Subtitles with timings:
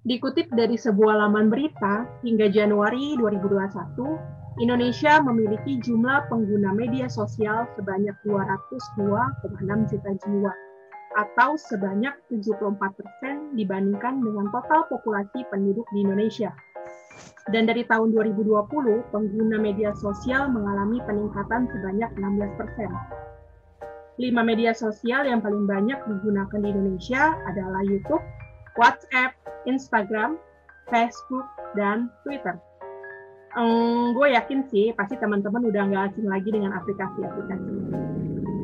[0.00, 4.00] Dikutip dari sebuah laman berita, hingga Januari 2021,
[4.64, 10.52] Indonesia memiliki jumlah pengguna media sosial sebanyak 202,6 juta jiwa,
[11.20, 16.48] atau sebanyak 74 persen dibandingkan dengan total populasi penduduk di Indonesia.
[17.52, 22.88] Dan dari tahun 2020, pengguna media sosial mengalami peningkatan sebanyak 16 persen.
[24.16, 28.24] Lima media sosial yang paling banyak digunakan di Indonesia adalah YouTube,
[28.80, 29.39] WhatsApp,
[29.70, 30.34] Instagram,
[30.90, 31.46] Facebook,
[31.78, 32.58] dan Twitter.
[33.54, 37.74] Um, gue yakin sih pasti teman-teman udah nggak asing lagi dengan aplikasi-aplikasi.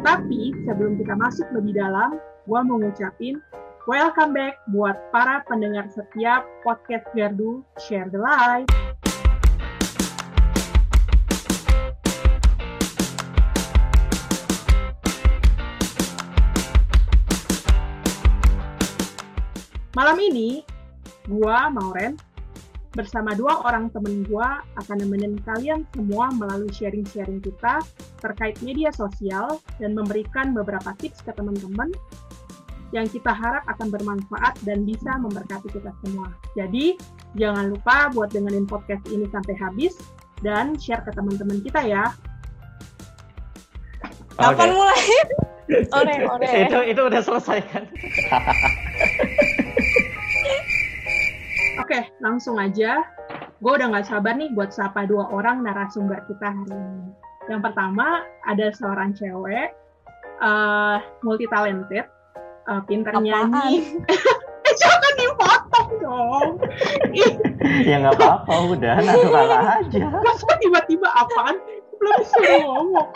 [0.02, 3.38] Tapi sebelum kita masuk lebih dalam, gue mau ngucapin
[3.87, 8.66] welcome back buat para pendengar setiap podcast Gardu Share the Light.
[19.97, 20.61] Malam ini
[21.27, 22.16] gua Mauren
[22.97, 27.84] bersama dua orang temen gua akan nemenin kalian semua melalui sharing-sharing kita
[28.25, 31.92] terkait media sosial dan memberikan beberapa tips ke teman-teman
[32.95, 36.31] yang kita harap akan bermanfaat dan bisa memberkati kita semua.
[36.55, 36.95] Jadi,
[37.34, 39.98] jangan lupa buat dengerin podcast ini sampai habis
[40.41, 42.15] dan share ke teman-teman kita ya.
[44.39, 45.03] Kapan mulai?
[45.91, 46.47] Ore, ore.
[46.47, 47.84] itu itu udah selesai kan?
[51.87, 53.06] Oke, langsung aja.
[53.62, 57.15] Gue udah gak sabar nih buat sapa dua orang narasumber kita hari ini.
[57.47, 59.70] Yang pertama, ada seorang cewek,
[60.43, 62.11] uh, multi talented,
[62.67, 63.23] uh, pinter Apaan?
[63.55, 64.03] nyanyi.
[64.67, 66.48] eh, jangan dipotong dong.
[67.15, 67.33] Ih,
[67.87, 69.47] ya nggak apa-apa, udah natural
[69.78, 70.05] aja.
[70.11, 71.55] masa tiba-tiba apaan?
[72.03, 73.09] Belum disuruh ngomong.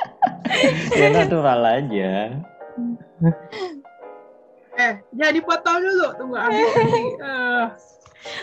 [0.95, 2.39] Ya natural aja.
[4.79, 6.07] Eh, jangan dipotong dulu.
[6.23, 7.03] Tunggu ambil ini.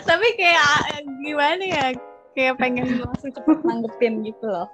[0.04, 0.74] Tapi kayak
[1.22, 1.86] gimana ya?
[2.34, 4.68] Kayak pengen langsung cepet nanggepin gitu loh.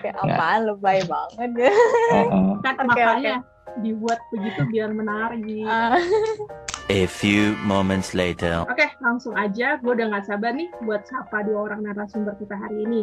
[0.00, 0.36] Kayak Nggak.
[0.36, 1.72] apaan lebay banget ya.
[2.12, 2.48] Heeh.
[2.64, 3.36] kan Oke, makanya
[3.80, 5.42] dibuat begitu biar menarik.
[5.66, 5.98] Ah,
[6.92, 8.68] A few moments later.
[8.68, 9.80] Oke, langsung aja.
[9.80, 13.02] Gue udah gak sabar nih buat sapa dua orang narasumber kita hari ini.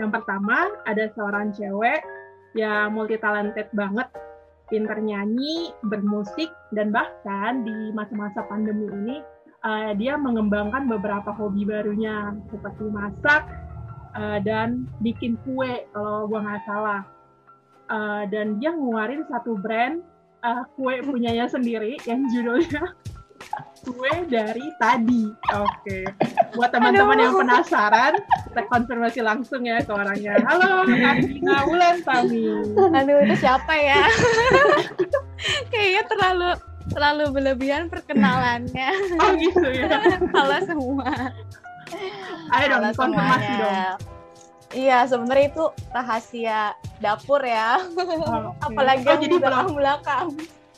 [0.00, 2.00] Yang pertama, ada seorang cewek
[2.56, 4.08] yang multi talented banget.
[4.72, 9.16] Pinter nyanyi, bermusik, dan bahkan di masa-masa pandemi ini,
[9.60, 13.44] eh, dia mengembangkan beberapa hobi barunya, seperti masak
[14.16, 17.04] eh, dan bikin kue, kalau gue nggak salah.
[17.90, 20.00] Eh, dan dia ngeluarin satu brand
[20.44, 22.96] eh, kue punyanya sendiri yang judulnya
[23.84, 25.28] kue dari tadi.
[25.52, 26.08] Oke.
[26.56, 28.14] Buat teman-teman yang penasaran,
[28.48, 30.40] kita konfirmasi langsung ya ke orangnya.
[30.44, 32.44] Halo, Ardina Wulan Tami.
[32.76, 34.04] Aduh, itu siapa ya?
[35.72, 38.90] Kayaknya terlalu terlalu berlebihan perkenalannya.
[39.22, 40.00] Oh gitu ya.
[40.32, 41.10] Halo semua.
[42.56, 43.58] Ayo dong, Halo konfirmasi semuanya.
[43.60, 43.98] dong.
[44.70, 46.60] Iya, sebenarnya itu rahasia
[47.02, 47.82] dapur ya.
[47.98, 48.70] Oh, oke.
[48.70, 50.26] Apalagi oh, jadi di belum belakang-belakang.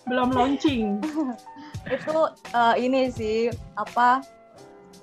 [0.02, 0.98] belum launching.
[1.94, 2.18] itu
[2.54, 4.22] eh, ini sih apa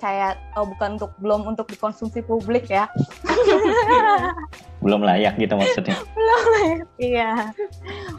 [0.00, 2.88] kayak oh, bukan untuk belum untuk dikonsumsi publik ya
[4.80, 5.92] Belum layak gitu maksudnya.
[6.96, 7.52] iya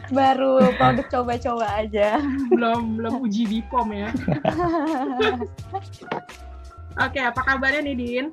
[0.08, 4.14] baru produk coba-coba aja belum belum uji di POM ya.
[7.00, 8.26] Oke, apa kabarnya nih Din?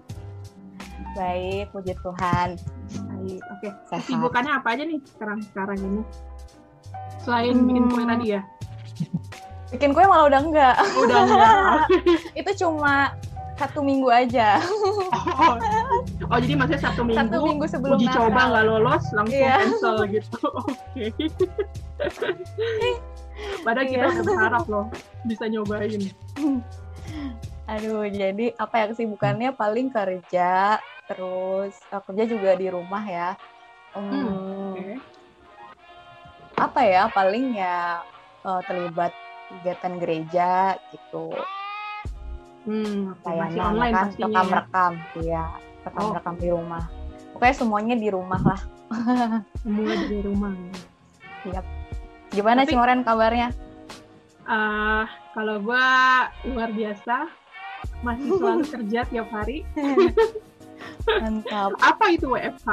[1.10, 2.54] baik puji Tuhan
[2.90, 3.70] Baik, oke.
[3.84, 4.00] Sehat.
[4.00, 6.02] Kesibukannya apa aja nih sekarang sekarang ini?
[7.20, 8.10] Selain bikin kue Hmm.
[8.10, 8.42] tadi ya?
[9.70, 11.82] bikin kue malah udah enggak Oh, Udah enggak.
[12.40, 13.14] itu cuma
[13.60, 14.58] satu minggu aja
[15.40, 15.56] Oh,
[16.32, 18.18] oh, jadi maksudnya Sabtu Minggu, satu minggu sebelum uji Natal.
[18.28, 19.56] coba nggak lolos langsung Iya.
[19.58, 20.48] cancel gitu.
[20.64, 21.06] Oke.
[23.62, 24.86] Padahal kita udah berharap loh
[25.24, 26.02] bisa nyobain.
[27.68, 33.30] Aduh, jadi apa ya kesibukannya paling kerja, terus eh, kerja juga di rumah ya.
[33.96, 34.92] Hmm, Oke.
[36.56, 38.04] Apa ya, paling ya
[38.44, 39.12] eh, terlibat
[39.50, 40.52] kegiatan gereja
[40.90, 41.32] gitu.
[42.70, 44.30] Hmm, masih online kan pastinya ya.
[44.30, 45.44] rekam-rekam, iya,
[45.82, 46.84] rekam-rekam di rumah.
[47.34, 48.62] Pokoknya semuanya di rumah lah.
[49.66, 50.54] Semua dari rumah.
[51.42, 51.66] Siap.
[52.30, 53.50] Gimana Tapi- Cimoren kabarnya?
[54.46, 55.86] Ah, kalau gua
[56.46, 57.26] luar biasa,
[58.02, 59.66] masih selalu kerja tiap hari.
[61.10, 61.74] Mantap.
[61.90, 62.70] Apa itu WFH?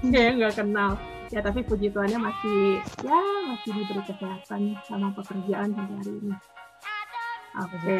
[0.00, 0.96] Saya nggak kenal.
[1.28, 6.34] Ya tapi puji Tuhannya masih ya masih diberi kesehatan sama pekerjaan sampai hari ini.
[7.54, 7.96] Oke.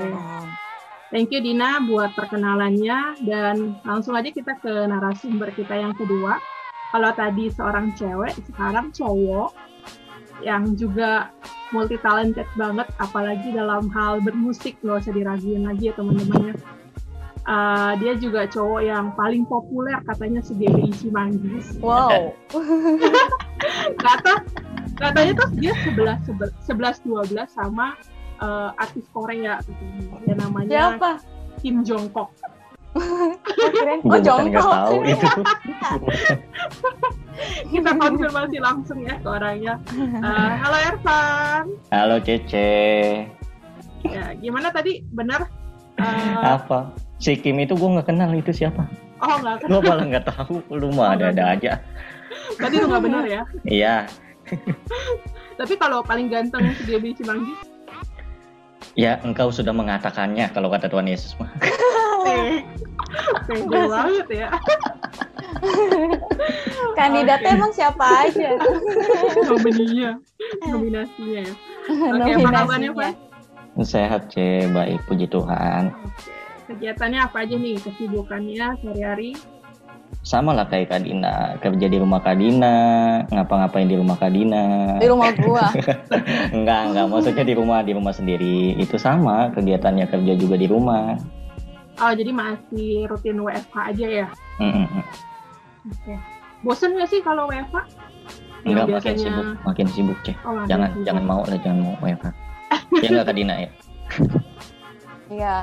[1.14, 6.42] Thank you Dina buat perkenalannya dan langsung aja kita ke narasumber kita yang kedua.
[6.90, 9.54] Kalau tadi seorang cewek, sekarang cowok
[10.42, 11.30] yang juga
[11.70, 16.54] multi talented banget, apalagi dalam hal bermusik nggak usah diraguin lagi ya teman-temannya.
[17.44, 21.78] Uh, dia juga cowok yang paling populer katanya se GBI Cimanggis.
[21.78, 22.34] Wow.
[24.04, 24.42] Kata
[24.98, 26.30] katanya tuh dia 11
[26.70, 27.98] 11 12 sama
[28.38, 29.84] uh, artis Korea gitu.
[30.24, 31.10] Yang namanya Siapa?
[31.60, 32.30] Kim Jongkook.
[32.94, 33.34] Oh,
[34.06, 34.70] Oh, jongkok.
[34.70, 35.26] tahu itu.
[37.74, 39.74] Kita konfirmasi langsung ya ke orangnya.
[40.22, 41.64] Uh, halo Ervan.
[41.90, 43.26] Halo Cece.
[44.06, 45.02] Ya, gimana tadi?
[45.10, 45.50] Benar?
[45.98, 46.94] Uh, Apa?
[47.18, 48.86] Si Kim itu gue nggak kenal itu siapa?
[49.18, 50.62] oh nggak Gue malah nggak tahu.
[50.70, 51.72] Lu mah ada-ada aja.
[52.54, 53.42] tadi lu nggak benar ya.
[53.66, 53.96] Iya.
[55.58, 57.58] Tapi kalau paling ganteng si GBI Cimanggis,
[58.94, 61.50] Ya engkau sudah mengatakannya kalau kata Tuhan Yesus mah.
[63.46, 64.48] pede banget ya.
[66.94, 68.54] Kandidatnya emang siapa aja?
[69.46, 70.18] Nomininya,
[70.66, 71.54] nominasinya ya.
[71.90, 73.12] Oke, apa kabarnya, Pak?
[73.82, 75.90] Sehat C, baik puji Tuhan.
[76.70, 77.76] Kegiatannya apa aja nih?
[77.82, 79.34] Kesibukannya sehari-hari?
[80.24, 82.76] Sama lah kayak Kak Dina, kerja di rumah Kak Dina,
[83.28, 84.96] ngapa-ngapain di rumah Kak Dina.
[84.96, 85.68] Di rumah gua.
[86.56, 88.72] Enggak, enggak, maksudnya di rumah, di rumah sendiri.
[88.80, 91.20] Itu sama, kegiatannya kerja juga di rumah.
[92.00, 94.28] Oh, jadi masih rutin WFH aja ya?
[94.64, 95.02] Mm, mm.
[95.92, 96.14] Oke.
[96.64, 97.76] Bosen nggak sih kalau WFH?
[98.64, 100.32] Enggak, makin sibuk, makin sibuk C.
[100.48, 101.04] Oh, makin Jangan, sibuk.
[101.04, 102.26] jangan mau lah, jangan mau WFH.
[103.04, 103.70] Ya enggak Kak Dina ya?
[105.28, 105.56] Iya.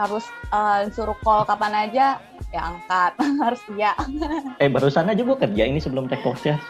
[0.00, 2.16] Harus eh, suruh call kapan aja
[2.48, 3.12] ya angkat.
[3.44, 3.92] Harus iya.
[4.56, 6.64] Eh barusan aja gue kerja ini sebelum take podcast.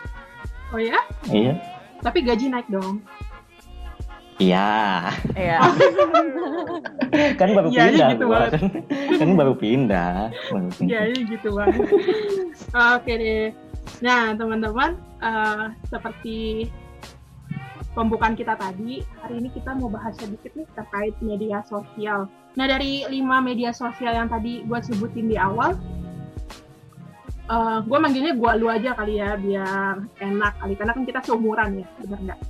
[0.74, 0.98] Oh ya?
[1.30, 1.54] Iya.
[2.02, 2.98] Tapi gaji naik dong.
[4.40, 5.60] Iya, Iya.
[7.40, 8.62] kan baru Iya, pindah gitu gua kan.
[9.20, 10.32] kan baru pindah.
[10.48, 10.96] Baru pindah.
[10.96, 11.84] Ya, ya gitu banget.
[12.96, 13.46] Oke deh.
[14.00, 16.38] Nah, teman-teman, eh, seperti
[17.92, 22.24] pembukaan kita tadi, hari ini kita mau bahas sedikit nih terkait media sosial.
[22.58, 25.78] Nah, dari lima media sosial yang tadi gue sebutin di awal,
[27.82, 30.74] gue manggilnya gua lu aja kali ya, biar enak kali.
[30.78, 32.40] Karena kan kita seumuran ya, bener nggak?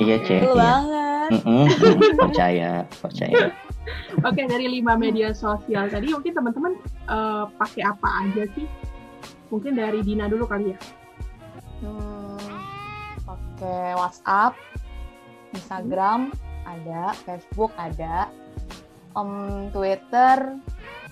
[0.00, 0.40] Iya cek.
[0.42, 0.64] Betul Iya.
[0.64, 1.28] banget.
[2.24, 2.70] Percaya,
[3.00, 3.44] percaya.
[4.28, 6.72] Oke, dari lima media sosial tadi, mungkin teman-teman
[7.08, 8.66] eh, pakai apa aja sih?
[9.52, 10.78] Mungkin dari Dina dulu kali ya.
[11.84, 12.48] Hmm,
[13.28, 14.56] Oke, WhatsApp,
[15.52, 16.32] Instagram
[16.64, 18.32] ada, Facebook ada,
[19.14, 19.30] Em,
[19.70, 20.38] Twitter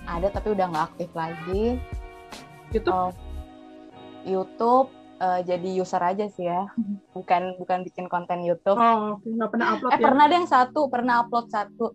[0.03, 1.79] ada tapi udah nggak aktif lagi.
[2.73, 3.11] YouTube Oh,
[4.25, 4.89] YouTube
[5.19, 6.67] eh, jadi user aja sih ya,
[7.17, 8.75] bukan bukan bikin konten YouTube.
[8.75, 10.05] Oh, nggak pernah upload eh ya?
[10.11, 11.87] pernah ada yang satu, pernah upload satu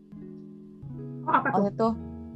[1.27, 1.59] Oh, apa tuh?
[1.59, 1.87] waktu itu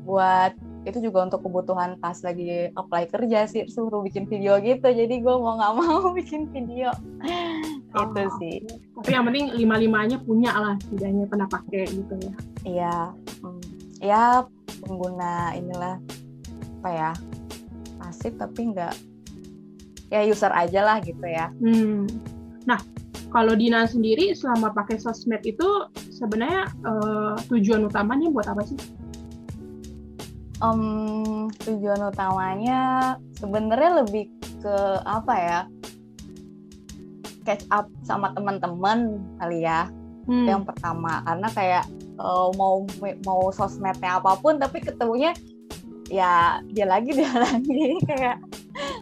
[0.03, 0.51] buat
[0.81, 5.35] itu juga untuk kebutuhan pas lagi apply kerja sih suruh bikin video gitu jadi gue
[5.37, 6.89] mau nggak mau bikin video
[7.91, 8.55] Oh, itu sih
[8.99, 12.33] Tapi yang penting lima-limanya punya lah, setidaknya pernah pakai gitu ya.
[12.63, 12.95] Iya,
[14.01, 14.43] ya
[14.81, 16.01] pengguna inilah
[16.81, 17.11] apa ya
[18.01, 18.93] pasif tapi nggak
[20.09, 21.53] ya user aja lah gitu ya.
[21.61, 22.09] Hmm.
[22.67, 22.81] Nah,
[23.31, 28.75] kalau Dina sendiri selama pakai sosmed itu sebenarnya eh, tujuan utamanya buat apa sih?
[30.61, 34.29] Em, tujuan utamanya sebenarnya lebih
[34.61, 34.75] ke
[35.09, 35.59] apa ya
[37.41, 39.89] catch up sama teman-teman kali ya
[40.29, 40.45] Hmm.
[40.45, 41.85] yang pertama karena kayak
[42.21, 42.85] eh, mau
[43.25, 45.33] mau sosmednya apa pun tapi ketemunya
[46.11, 47.97] ya dia lagi dia lagi.
[48.03, 48.37] Kayak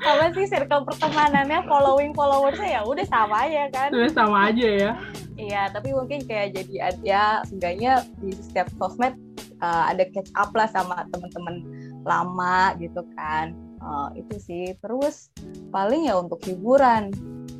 [0.05, 2.79] apa sih circle pertemanannya following followersnya?
[2.79, 3.89] Ya udah sama aja kan.
[3.89, 4.93] Sebenarnya sama aja ya.
[5.39, 9.15] iya tapi mungkin kayak jadi ada seenggaknya di setiap sosmed
[9.63, 11.65] eh, ada catch up lah sama teman-teman
[12.05, 13.57] lama gitu kan.
[13.81, 14.65] Eh, itu sih.
[14.77, 15.33] Terus
[15.73, 17.09] paling ya untuk hiburan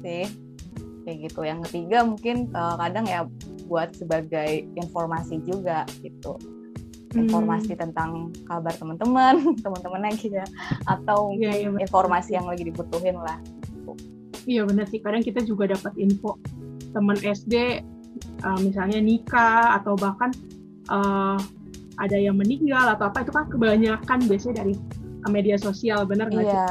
[0.06, 0.30] sih.
[1.08, 1.42] Kayak gitu.
[1.42, 3.26] Yang ketiga mungkin eh, kadang ya
[3.70, 6.36] buat sebagai informasi juga gitu
[7.14, 10.46] informasi tentang kabar teman-teman teman-teman lagi ya
[10.90, 11.86] atau iya, benar.
[11.86, 13.38] informasi yang lagi dibutuhin lah
[14.50, 14.98] Iya benar sih.
[14.98, 16.42] Kadang kita juga dapat info
[16.90, 17.86] teman SD,
[18.26, 20.34] eh, misalnya nikah atau bahkan
[20.90, 21.38] eh,
[22.02, 24.74] ada yang meninggal atau apa itu kan kebanyakan biasanya dari
[25.30, 26.56] media sosial, benar nggak sih?
[26.56, 26.70] iya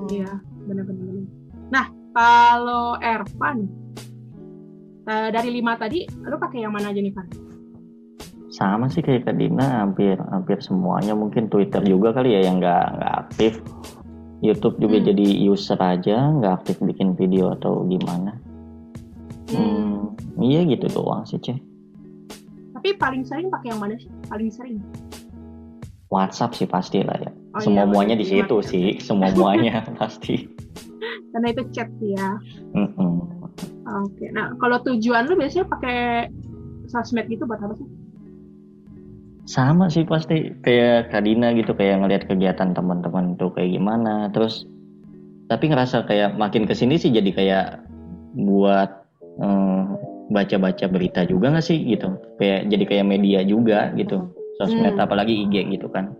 [0.00, 0.08] Hmm.
[0.08, 0.32] Iya,
[0.64, 1.28] benar-benar.
[1.68, 3.68] Nah, kalau Ervan,
[5.06, 7.26] eh, dari lima tadi, lu pakai yang mana aja nih, Van?
[8.50, 12.86] Sama sih kayak Kak Dina, hampir hampir semuanya mungkin Twitter juga kali ya yang nggak
[12.98, 13.62] nggak aktif.
[14.40, 15.06] YouTube juga Hmm.
[15.12, 18.34] jadi user aja, nggak aktif bikin video atau gimana.
[19.52, 21.58] Hmm, iya gitu doang sih Ceh.
[22.74, 24.08] Tapi paling sering pakai yang mana sih?
[24.26, 24.80] Paling sering?
[26.10, 27.30] WhatsApp sih pasti lah ya.
[27.54, 30.48] Oh semua iya, muanya di situ sih, semua muanya pasti.
[31.30, 32.34] Karena itu chat ya.
[32.74, 33.39] Mm-mm.
[34.04, 34.30] Oke.
[34.30, 36.30] Nah, kalau tujuan lu biasanya pakai
[36.90, 37.88] sosmed gitu buat apa sih?
[39.50, 44.62] sama sih pasti kayak Kadina gitu kayak ngelihat kegiatan teman-teman tuh kayak gimana terus
[45.50, 47.66] tapi ngerasa kayak makin ke sini sih jadi kayak
[48.38, 48.90] buat
[49.42, 49.82] eh,
[50.30, 54.30] baca-baca berita juga nggak sih gitu kayak jadi kayak media juga gitu
[54.62, 55.02] sosmed Hmm.
[55.02, 56.14] apalagi IG gitu kan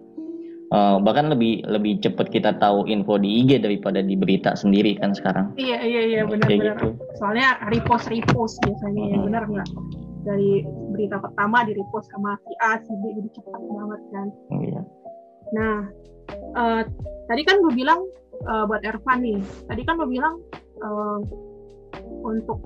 [0.70, 5.10] Eh, bahkan lebih lebih cepet kita tahu info di IG daripada di berita sendiri kan
[5.10, 6.78] sekarang Iya iya iya benar-benar.
[6.78, 9.26] gitu Soalnya repost repost biasanya ya Hmm.
[9.26, 9.66] benar nggak?
[10.22, 10.62] Dari
[10.94, 14.26] berita pertama di repost sama si A si B jadi cepat banget kan.
[14.54, 14.80] Iya.
[15.50, 15.76] Nah
[16.54, 16.82] eh,
[17.26, 18.06] tadi kan gue bilang
[18.40, 19.38] eh, buat Ervan nih.
[19.66, 20.38] Tadi kan gue bilang
[20.78, 21.18] eh,
[22.22, 22.62] untuk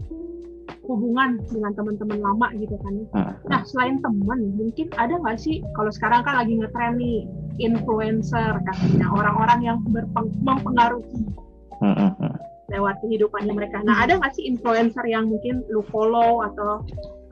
[0.84, 2.92] hubungan dengan teman-teman lama gitu kan.
[2.92, 3.06] ya.
[3.14, 7.24] Nah, Nah, selain teman, mungkin ada nggak sih kalau sekarang kan lagi ngetren nih
[7.58, 11.22] influencer katanya orang-orang yang berpeng- mempengaruhi
[12.72, 13.84] lewat kehidupannya mereka.
[13.84, 16.80] Nah, ada nggak sih influencer yang mungkin lu follow atau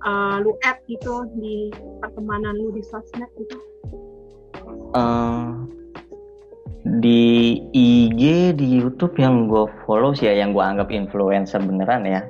[0.04, 1.72] uh, lu add gitu di
[2.04, 3.56] pertemanan lu di sosmed gitu?
[4.92, 5.46] Eh,
[7.00, 7.22] di
[7.72, 12.20] IG di YouTube yang gue follow sih ya yang gue anggap influencer beneran ya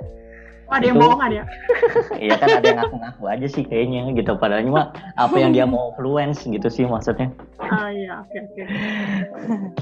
[0.73, 1.45] ada yang Itu- bohongan ya?
[2.25, 4.33] Iya kan ada yang ngaku-ngaku aja sih kayaknya gitu.
[4.35, 7.31] Padahal mah apa yang dia mau influence gitu sih maksudnya.
[7.59, 8.63] Ah iya, oke oke.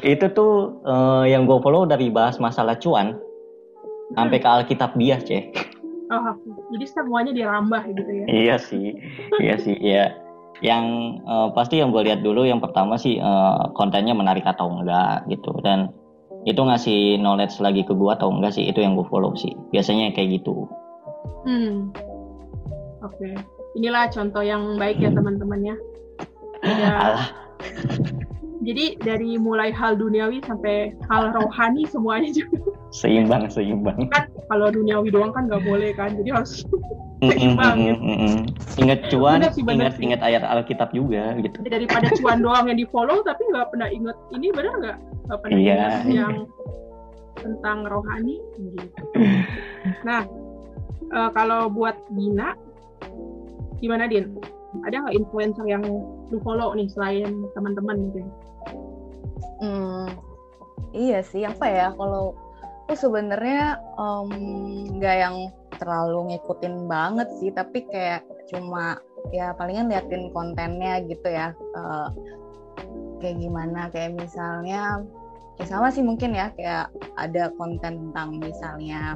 [0.12, 3.16] itu tuh eh, yang gue follow dari bahas masalah cuan
[4.10, 5.54] sampai ke Alkitab bias cek
[6.10, 6.34] Oh,
[6.74, 8.24] jadi semuanya dirambah gitu ya?
[8.26, 8.98] iya sih
[9.38, 10.18] iya sih iya.
[10.58, 10.84] Yang
[11.22, 15.54] eh, pasti yang gue lihat dulu yang pertama sih eh, kontennya menarik atau enggak gitu.
[15.62, 15.94] Dan
[16.42, 19.54] itu ngasih knowledge lagi ke gue atau enggak sih itu yang gue follow sih.
[19.70, 20.66] Biasanya kayak gitu
[21.44, 21.90] Hmm.
[23.00, 23.28] Oke.
[23.78, 25.76] Inilah contoh yang baik ya teman-teman ya.
[26.66, 27.40] Alah
[28.60, 32.60] jadi dari mulai hal duniawi sampai hal rohani semuanya juga
[32.92, 36.62] seimbang seimbang kan kalau duniawi doang kan nggak boleh kan jadi harus
[37.20, 38.36] Seimbang mm, mm, mm.
[38.80, 40.04] ingat cuan Bener sih, bener ingat sih.
[40.08, 44.16] ingat ayat Alkitab juga gitu daripada cuan doang yang di follow tapi nggak pernah inget
[44.32, 44.96] ini benar nggak
[45.28, 45.68] nggak pernah Iya.
[45.68, 46.34] inget yang
[47.36, 48.88] tentang rohani gitu
[50.00, 50.24] nah
[51.12, 52.54] eh, kalau buat Dina
[53.80, 54.36] gimana Din?
[54.86, 55.82] Ada nggak influencer yang
[56.30, 58.26] lu follow nih selain teman-teman mungkin
[59.60, 60.08] Hmm,
[60.96, 62.32] iya sih apa ya kalau
[62.88, 63.76] aku sebenarnya
[64.96, 65.36] nggak yang
[65.76, 68.96] terlalu ngikutin banget sih tapi kayak cuma
[69.36, 72.08] ya palingan liatin kontennya gitu ya Eh,
[73.20, 75.04] kayak gimana kayak misalnya
[75.60, 76.88] ya sama sih mungkin ya kayak
[77.20, 79.14] ada konten tentang misalnya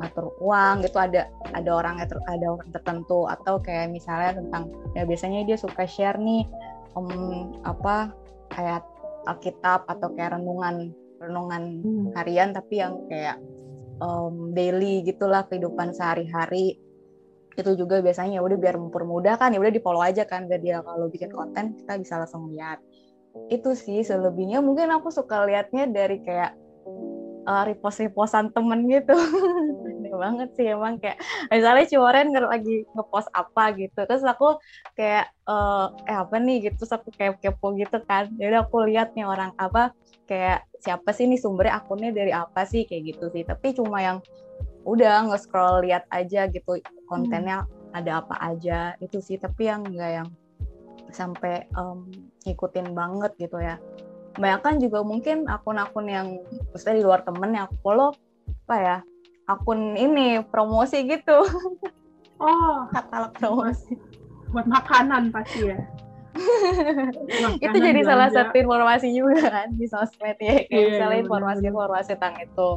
[0.00, 3.28] ngatur uang gitu ada ada orang ada orang tertentu.
[3.28, 6.48] Atau kayak misalnya tentang ya biasanya dia suka share nih
[6.96, 7.06] em,
[7.62, 8.10] apa
[8.56, 8.82] ayat
[9.28, 11.62] Alkitab atau kayak renungan renungan
[12.16, 13.36] harian tapi yang kayak
[14.00, 16.80] em, daily gitulah kehidupan sehari-hari.
[17.54, 20.60] Itu juga biasanya ya udah biar mempermudah kan ya udah di follow aja kan biar
[20.64, 22.80] dia kalau bikin konten kita bisa langsung lihat.
[23.52, 24.64] Itu sih selebihnya.
[24.64, 26.56] Mungkin aku suka liatnya dari kayak
[27.46, 29.14] uh, repost-repostan temen gitu
[30.20, 31.16] banget sih emang kayak
[31.48, 34.60] misalnya Ciworen lagi ngepost apa gitu terus aku
[34.92, 39.16] kayak eh eh apa nih gitu terus aku kayak kepo gitu kan jadi aku lihat
[39.16, 39.96] nih orang apa
[40.28, 44.18] kayak siapa sih nih sumbernya akunnya dari apa sih kayak gitu sih tapi cuma yang
[44.84, 46.76] udah nge-scroll lihat aja gitu
[47.08, 50.28] kontennya ada apa aja itu sih tapi yang enggak yang
[51.12, 52.06] sampai em,
[52.46, 53.76] ngikutin banget gitu ya.
[54.34, 56.26] Kebanyakan juga mungkin akun-akun yang
[56.70, 58.14] maksudnya di luar temen yang aku follow
[58.70, 58.96] apa ya
[59.50, 61.38] akun ini promosi gitu.
[62.38, 62.78] Oh.
[62.94, 63.98] Katalog promosi.
[64.50, 65.78] Buat makanan pasti ya.
[67.58, 68.38] Itu Makanan, jadi salah belanja.
[68.46, 72.70] satu informasi juga kan di sosmed ya kayak Iya, misalnya benar, informasi-informasi tentang itu.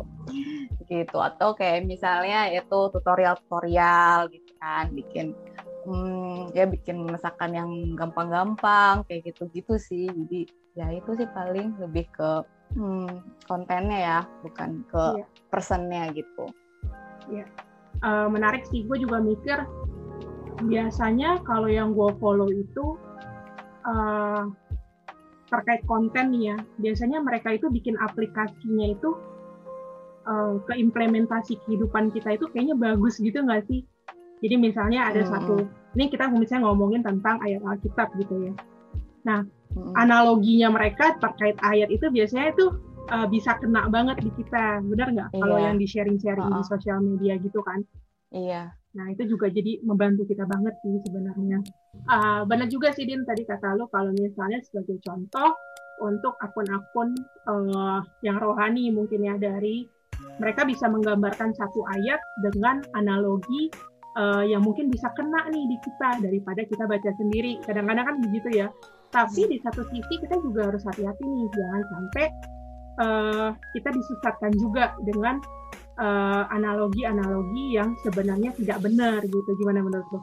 [0.90, 1.18] Gitu.
[1.18, 5.38] Atau kayak misalnya itu tutorial-tutorial gitu kan bikin
[5.86, 10.10] hmm, ya bikin masakan yang gampang-gampang kayak gitu-gitu sih.
[10.10, 12.30] Jadi ya itu sih paling lebih ke
[12.74, 15.26] hmm, kontennya ya bukan ke Iya.
[15.54, 16.50] personnya gitu
[18.04, 19.64] Eh, menarik sih gue juga mikir
[20.68, 23.00] biasanya kalau yang gue follow itu
[23.88, 24.44] eh,
[25.48, 29.16] terkait konten nih ya biasanya mereka itu bikin aplikasinya itu
[30.28, 33.88] eh, ke implementasi kehidupan kita itu kayaknya bagus gitu nggak sih
[34.44, 35.32] jadi misalnya ada Hmm.
[35.40, 35.56] satu
[35.96, 38.54] ini kita misalnya ngomongin tentang ayat Alkitab gitu ya
[39.24, 39.96] Mm-mm.
[39.96, 42.68] analoginya mereka terkait ayat itu biasanya itu
[43.12, 45.30] uh, bisa kena banget di kita, benar nggak?
[45.36, 45.66] Kalau Iya.
[45.72, 46.70] yang di sharing-sharing di Uh-uh.
[46.70, 47.82] sosial media gitu kan.
[48.34, 51.60] iya Nah itu juga jadi membantu kita banget sih sebenarnya.
[52.06, 55.54] Uh, benar juga sih Din tadi kata lu kalau misalnya sebagai contoh
[56.02, 57.14] untuk akun-akun
[57.50, 59.86] uh, yang rohani mungkin ya dari
[60.38, 63.74] mereka bisa menggambarkan satu ayat dengan analogi
[64.18, 67.58] uh, yang mungkin bisa kena nih di kita daripada kita baca sendiri.
[67.66, 68.68] Kadang-kadang kan begitu ya.
[69.14, 72.26] Tapi di satu sisi kita juga harus hati-hati nih, jangan sampai
[73.00, 75.40] uh, kita disesatkan juga dengan
[75.94, 79.50] analogi analogi-analogi yang sebenarnya tidak benar gitu.
[79.62, 80.20] Gimana menurut lo?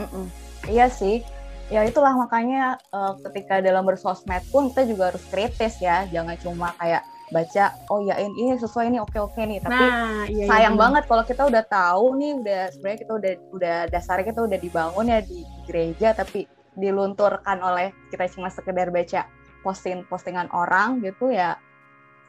[0.00, 0.26] Mm -mm.
[0.72, 1.20] Iya sih.
[1.68, 6.08] Ya itulah makanya uh, ketika dalam bersosmed pun kita juga harus kritis ya.
[6.08, 10.44] Jangan cuma kayak baca oh ya ini sesuai ini oke oke nih tapi nah, iya,
[10.44, 10.80] iya sayang iya.
[10.80, 15.06] banget kalau kita udah tahu nih udah sebenarnya kita udah udah dasarnya kita udah dibangun
[15.12, 19.28] ya di gereja tapi dilunturkan oleh kita cuma sekedar baca
[19.60, 21.60] posting postingan orang gitu ya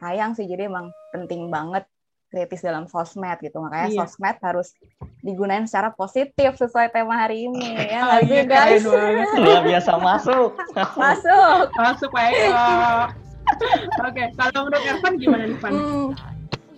[0.00, 1.84] sayang sih jadi emang penting banget
[2.30, 3.98] kritis dalam sosmed gitu makanya iya.
[4.06, 4.72] sosmed harus
[5.20, 8.84] digunakan secara positif sesuai tema hari ini ya nggak sih guys
[9.42, 10.50] luar biasa masuk
[10.96, 12.54] masuk masuk baik
[14.06, 15.72] Oke, kalau menurut Ervan gimana nih, Pan?
[15.74, 16.08] Hmm.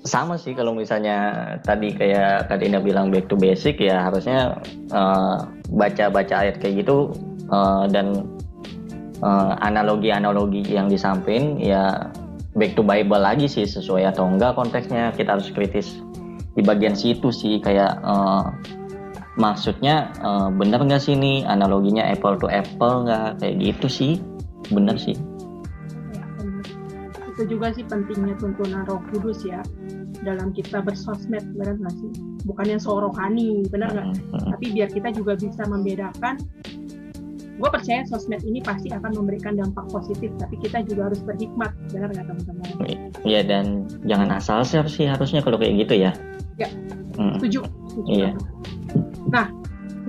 [0.08, 4.56] Sama sih kalau misalnya tadi kayak Kak Dina bilang back to basic ya harusnya
[4.88, 7.12] uh, baca-baca ayat kayak gitu
[7.52, 8.24] uh, dan
[9.22, 12.08] uh, analogi-analogi yang disampaikan ya
[12.52, 16.00] back to Bible lagi sih sesuai atau enggak konteksnya kita harus kritis
[16.52, 18.52] di bagian situ sih kayak uh,
[19.40, 21.44] maksudnya uh, bener nggak sih ini?
[21.48, 23.40] Analoginya apple to apple nggak?
[23.40, 24.12] Kayak gitu sih
[24.68, 25.16] bener sih.
[27.32, 29.64] Itu juga sih pentingnya tuntunan Roh Kudus ya
[30.22, 32.10] dalam kita bersosmed benar nggak sih?
[32.44, 34.08] Bukan yang sorokani benar nggak?
[34.52, 36.36] Tapi biar kita juga bisa membedakan
[37.62, 42.10] gue percaya sosmed ini pasti akan memberikan dampak positif tapi kita juga harus berhikmat benar
[42.10, 42.66] nggak teman-teman
[43.22, 46.10] iya dan jangan asal share sih harusnya kalau kayak gitu ya
[46.58, 46.66] ya
[47.14, 47.38] hmm.
[47.38, 48.30] setuju, setuju iya.
[49.30, 49.46] nah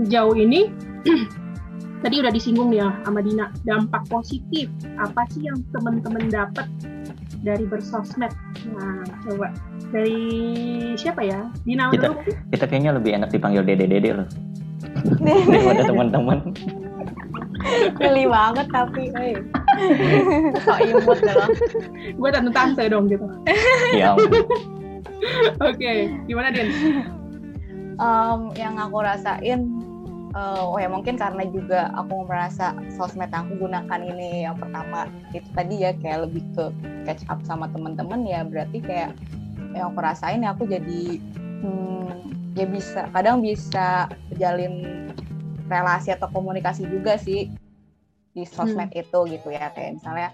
[0.01, 0.73] sejauh ini
[2.03, 4.65] tadi udah disinggung ya sama Dina dampak positif
[4.97, 6.65] apa sih yang teman-teman dapat
[7.43, 8.31] dari bersosmed.
[8.71, 9.51] Nah, coba
[9.91, 10.15] dari
[10.95, 11.51] siapa ya?
[11.67, 12.23] Dina kita, dulu
[12.55, 14.27] Kita kayaknya lebih enak dipanggil Dede Dede loh.
[15.51, 16.39] Daripada teman-teman.
[17.99, 19.37] Geli banget tapi, eh.
[20.63, 21.49] Sok imut loh.
[22.17, 23.25] Gue tante-tante dong gitu.
[23.93, 24.17] Ya.
[25.63, 26.69] Oke, gimana Din?
[28.01, 29.83] Um, yang aku rasain
[30.33, 35.07] uh, oh ya mungkin karena juga aku merasa sosmed yang aku gunakan ini yang pertama
[35.31, 36.65] itu tadi ya kayak lebih ke
[37.07, 39.13] catch up sama teman-teman ya berarti kayak
[39.73, 41.21] yang aku rasain ya aku jadi
[41.63, 42.09] hmm,
[42.57, 45.05] ya bisa kadang bisa jalin
[45.69, 47.49] relasi atau komunikasi juga sih
[48.33, 49.01] di sosmed hmm.
[49.05, 50.29] itu gitu ya kayak misalnya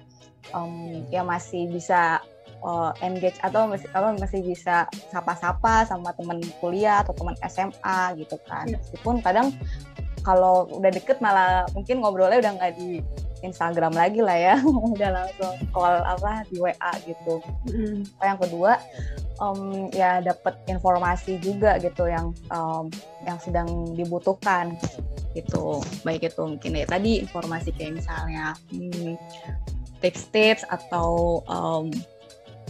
[0.55, 2.23] um, ya masih bisa
[2.63, 8.39] uh, engage atau masih apa masih bisa sapa-sapa sama teman kuliah atau teman SMA gitu
[8.47, 8.79] kan iya.
[8.79, 9.51] meskipun kadang
[10.23, 12.99] kalau udah deket malah mungkin ngobrolnya udah nggak di
[13.41, 14.55] Instagram lagi lah ya.
[14.95, 17.39] Udah langsung call apa di WA gitu.
[17.71, 18.03] Mm.
[18.19, 18.71] yang kedua
[19.39, 22.91] um, ya dapat informasi juga gitu yang um,
[23.23, 24.75] yang sedang dibutuhkan
[25.33, 25.79] gitu.
[26.03, 29.15] Baik itu mungkin ya tadi informasi kayak misalnya hmm,
[30.03, 31.87] tips-tips atau um,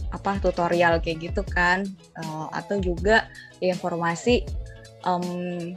[0.09, 1.85] apa tutorial kayak gitu kan.
[2.17, 3.25] Uh, atau juga
[3.61, 4.45] informasi
[5.05, 5.73] um,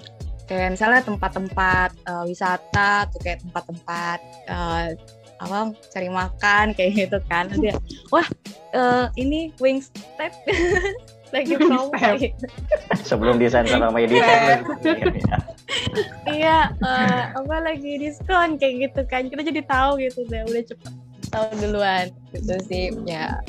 [0.52, 4.18] kayak misalnya tempat-tempat uh, wisata atau kayak tempat-tempat
[4.52, 4.92] uh,
[5.40, 7.48] apa cari makan kayak gitu kan.
[7.56, 7.72] Dia
[8.12, 8.28] wah
[8.76, 9.48] uh, ini
[9.80, 10.32] step
[11.32, 11.88] lagi promo
[12.20, 12.44] gitu.
[13.00, 14.60] sebelum disensor sama editor
[16.28, 16.68] iya.
[16.84, 19.32] Uh, apa lagi diskon kayak gitu kan.
[19.32, 20.92] Kita jadi tahu gitu deh udah cepet
[21.32, 22.12] tahu duluan.
[22.36, 23.40] Gitu sih ya.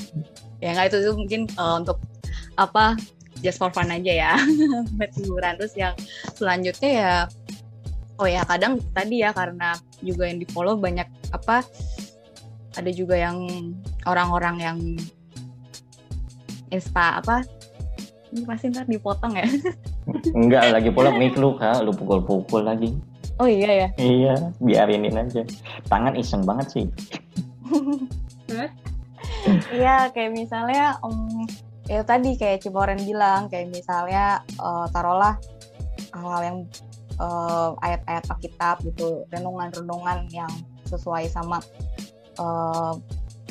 [0.64, 2.00] Ya nggak itu, itu mungkin uh, untuk
[2.56, 2.96] apa
[3.44, 4.34] just for fun aja ya.
[4.98, 5.54] Buat hiburan.
[5.60, 5.94] Terus yang
[6.34, 7.14] selanjutnya ya
[8.22, 11.66] oh ya kadang tadi ya karena juga yang di follow banyak apa
[12.78, 13.42] ada juga yang
[14.06, 14.78] orang-orang yang
[16.70, 17.42] inspa apa
[18.34, 19.46] ini pasti ntar dipotong ya.
[20.40, 21.86] Enggak lagi pula mic lu kak.
[21.86, 22.90] Lu pukul-pukul lagi.
[23.38, 23.88] Oh iya ya.
[24.02, 25.46] Iya biarinin aja.
[25.86, 26.86] Tangan iseng banget sih.
[29.76, 31.44] Iya kayak misalnya um,
[31.88, 35.36] ya tadi kayak Ciporen bilang kayak misalnya uh, taruhlah
[36.16, 36.58] hal-hal yang
[37.20, 40.52] uh, ayat-ayat Alkitab gitu renungan-renungan yang
[40.88, 41.60] sesuai sama
[42.40, 42.96] uh,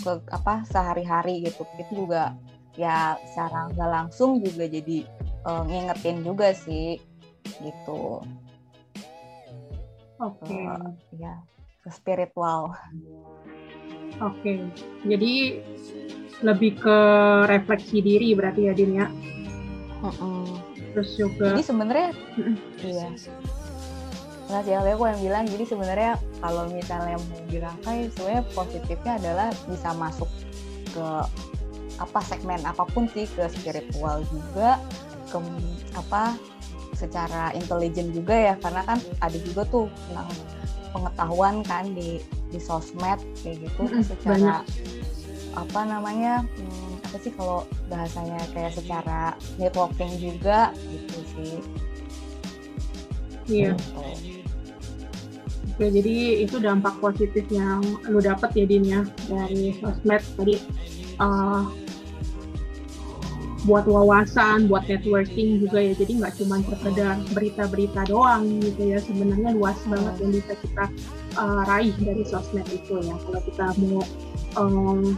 [0.01, 1.67] ke apa sehari-hari gitu.
[1.79, 2.35] Itu juga
[2.79, 5.05] ya secara nggak langsung juga jadi
[5.45, 6.97] uh, ngingetin juga sih
[7.61, 8.23] gitu.
[10.23, 10.47] Oke.
[10.47, 10.65] Okay.
[10.67, 11.35] uh, ya
[11.83, 12.79] ke spiritual
[14.23, 14.59] oke okay.
[15.03, 15.63] jadi
[16.43, 16.99] lebih ke
[17.47, 19.07] refleksi diri berarti ya Din ya.
[20.03, 20.59] Uh-uh.
[20.93, 21.55] Terus juga.
[21.55, 22.09] Jadi sebenarnya
[22.83, 23.09] iya.
[24.51, 29.91] Nah siapa aku yang bilang jadi sebenarnya kalau misalnya mau dirangkai sebenarnya positifnya adalah bisa
[29.97, 30.29] masuk
[30.93, 31.07] ke
[31.97, 34.77] apa segmen apa pun sih ke spiritual juga
[35.31, 35.39] ke
[35.97, 36.37] apa
[36.99, 40.29] secara intelijen juga ya karena kan ada juga tuh tentang
[40.93, 42.21] pengetahuan kan di
[42.53, 44.61] di sosmed kayak gitu Mm-mm, secara
[45.53, 51.57] apa namanya hmm, apa sih kalau bahasanya kayak secara networking juga gitu sih
[53.51, 53.75] Iya.
[53.75, 54.01] Gitu.
[55.73, 60.61] Oke, jadi itu dampak positif yang lu dapet ya Din ya dari sosmed tadi
[61.17, 61.63] eh,
[63.63, 65.95] buat wawasan, buat networking juga ya.
[65.95, 68.99] Jadi nggak cuma sekedar berita-berita doang gitu ya.
[68.99, 70.85] Sebenarnya luas banget yang bisa kita
[71.39, 73.15] eh, raih dari sosmed itu ya.
[73.23, 74.03] Kalau kita mau
[74.59, 75.15] em,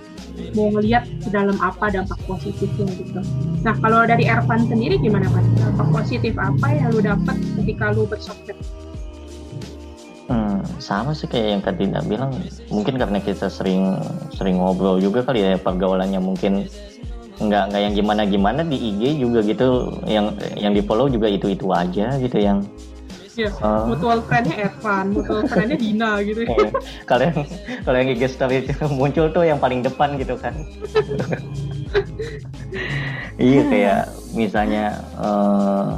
[0.54, 3.20] mau ngelihat ke dalam apa dampak positifnya gitu.
[3.64, 5.44] Nah kalau dari Ervan sendiri gimana Pak?
[5.58, 8.58] Dampak positif apa yang lu dapet ketika lu bersosmed?
[10.24, 12.32] Hmm, sama sih kayak yang Kak Dina bilang
[12.72, 14.00] mungkin karena kita sering
[14.32, 16.64] sering ngobrol juga kali ya pergaulannya mungkin
[17.34, 21.50] nggak nggak yang gimana gimana di IG juga gitu yang yang di follow juga itu
[21.50, 22.62] itu aja gitu yang
[23.34, 26.46] Iya, eh, mutual friend-nya Evan, mutual friend-nya Dina gitu.
[26.46, 26.70] eh,
[27.10, 27.38] kalau yang
[27.82, 30.54] kalau yang IG story itu muncul tuh yang paling depan gitu kan
[33.42, 34.00] iya kayak
[34.38, 35.90] misalnya eh,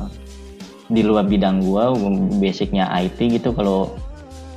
[0.88, 1.92] di luar bidang gua
[2.40, 3.92] basicnya IT gitu kalau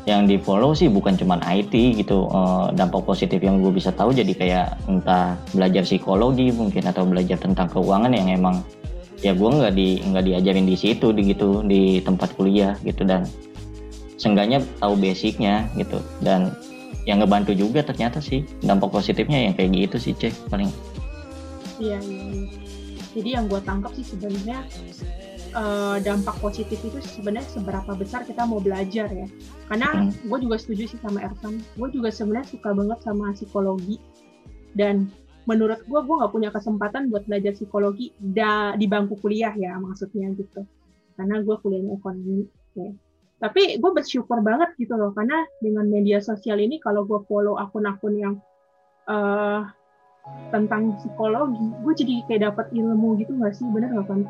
[0.10, 4.14] yang di follow sih bukan cuman IT gitu Eh, dampak positif yang gue bisa tahu.
[4.14, 8.62] Jadi kayak entah belajar psikologi mungkin atau belajar tentang keuangan yang emang
[9.20, 13.06] ya gue nggak di nggak diajarin di situ di gitu di tempat kuliah gitu.
[13.06, 13.26] Dan
[14.18, 16.02] seenggaknya tahu basicnya gitu.
[16.22, 16.54] Dan
[17.08, 20.70] yang ngebantu juga ternyata sih dampak positifnya yang kayak gitu sih cek paling.
[21.80, 22.48] Iya, iya, iya.
[23.16, 24.62] Jadi yang gue tangkap sih sebenarnya
[25.50, 29.28] eh, dampak positif itu sebenarnya seberapa besar kita mau belajar ya.
[29.68, 30.12] Karena Hmm.
[30.14, 31.60] gue juga setuju sih sama Ervan.
[31.76, 33.98] Gue juga sebenarnya suka banget sama psikologi.
[34.78, 35.10] Dan
[35.50, 40.30] menurut gue, gue nggak punya kesempatan buat belajar psikologi da- di bangku kuliah ya maksudnya
[40.38, 40.62] gitu.
[41.18, 42.46] Karena gue kuliahnya ekonomi.
[42.78, 42.94] ya.
[43.40, 45.12] Tapi gue bersyukur banget gitu loh.
[45.16, 48.36] Karena dengan media sosial ini kalau gue follow akun-akun yang
[49.10, 49.62] eh,
[50.54, 54.22] tentang psikologi, gue jadi kayak dapat ilmu gitu nggak sih, bener nggak kan?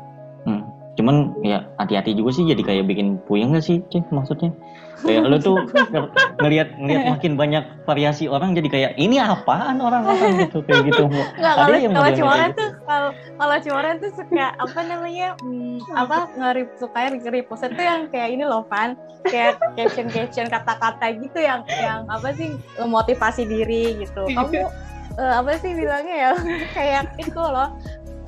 [1.10, 4.54] Cuman ya hati-hati juga sih jadi kayak bikin puyeng gak sih cek maksudnya?
[5.02, 5.58] Kayak lu tuh
[5.90, 10.46] ng- ngelihat ngelihat makin banyak variasi orang jadi kayak ini apaan orang-orang?
[10.46, 11.10] gitu kayak gitu.
[11.40, 12.60] Nggak, kalau yang kalau Cimoren kayak gitu.
[12.62, 17.00] tuh kalau kalau Cimoren tuh suka apa namanya hmm, apa nge suka
[17.32, 18.94] repost itu yang kayak ini loh Van.
[19.26, 24.30] Kayak caption caption kata-kata gitu yang yang apa sih memotivasi diri gitu.
[24.30, 24.52] Kamu
[25.20, 26.32] eh, apa sih bilangnya ya?
[26.76, 27.72] Kayak itu loh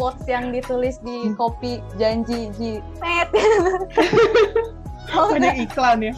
[0.03, 3.29] quotes yang ditulis di kopi janji jinet
[5.15, 6.13] oh, Banyak iklan ya.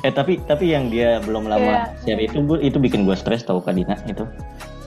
[0.00, 1.84] eh tapi tapi yang dia belum lama Iya.
[2.00, 4.24] share itu gua, itu bikin gua stres tau Kak Dina itu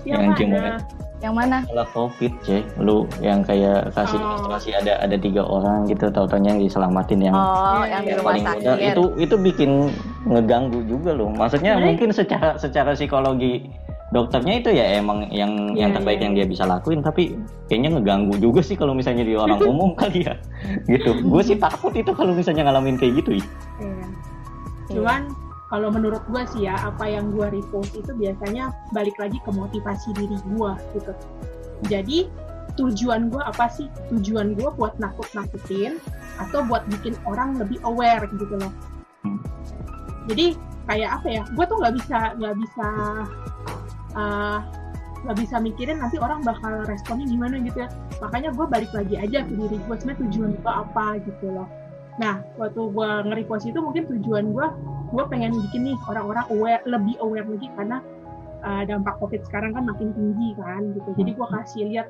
[0.01, 0.73] Yang Yang mana?
[1.19, 4.39] yang mana masalah covid cek lu yang kayak kasih Oh.
[4.39, 8.39] ilustrasi ada ada tiga orang gitu tau taunya yang diselamatin yang oh yang di rumah
[8.39, 9.91] paling muda itu itu bikin
[10.23, 13.67] ngeganggu juga loh maksudnya Sebenarnya- mungkin secara secara psikologi
[14.09, 16.25] dokternya itu ya emang yang yang Iya, terbaik iya.
[16.25, 17.37] yang dia bisa lakuin tapi
[17.69, 20.33] kayaknya ngeganggu juga sih kalau misalnya di orang umum kali ya
[20.89, 23.45] gitu gue sih takut itu kalau misalnya ngalamin kayak gitu ya
[23.79, 24.05] Iya.
[24.89, 25.21] Cuman
[25.69, 30.17] kalau menurut gue sih ya, apa yang gue repost itu biasanya balik lagi ke motivasi
[30.17, 31.13] diri gue gitu.
[31.85, 32.17] Jadi
[32.73, 33.85] tujuan gue apa sih?
[34.09, 36.01] Tujuan gue buat nakut-nakutin
[36.41, 38.73] atau buat bikin orang lebih aware gitu loh.
[39.21, 39.37] Hmm.
[40.25, 40.57] Jadi
[40.89, 41.43] kayak apa ya?
[41.53, 42.87] Gue tuh nggak bisa nggak bisa
[44.19, 44.59] uh,
[45.23, 47.89] nggak bisa mikirin nanti orang bakal responnya gimana gitu ya.
[48.19, 51.67] Makanya gue balik lagi aja ke diri gue sebenarnya tujuan gue apa gitu loh.
[52.19, 54.67] Nah, waktu gue nge-repost itu mungkin tujuan gue,
[55.15, 58.03] gue pengen bikin nih orang-orang aware, lebih aware lagi karena
[58.63, 61.09] uh, dampak COVID sekarang kan makin tinggi kan gitu.
[61.15, 62.07] Jadi gue kasih lihat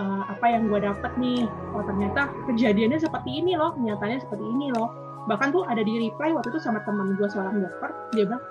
[0.00, 1.44] uh, apa yang gue dapet nih.
[1.76, 4.88] Oh ternyata kejadiannya seperti ini loh, nyatanya seperti ini loh.
[5.28, 8.42] Bahkan tuh ada di reply waktu itu sama teman gue seorang dokter, dia bilang,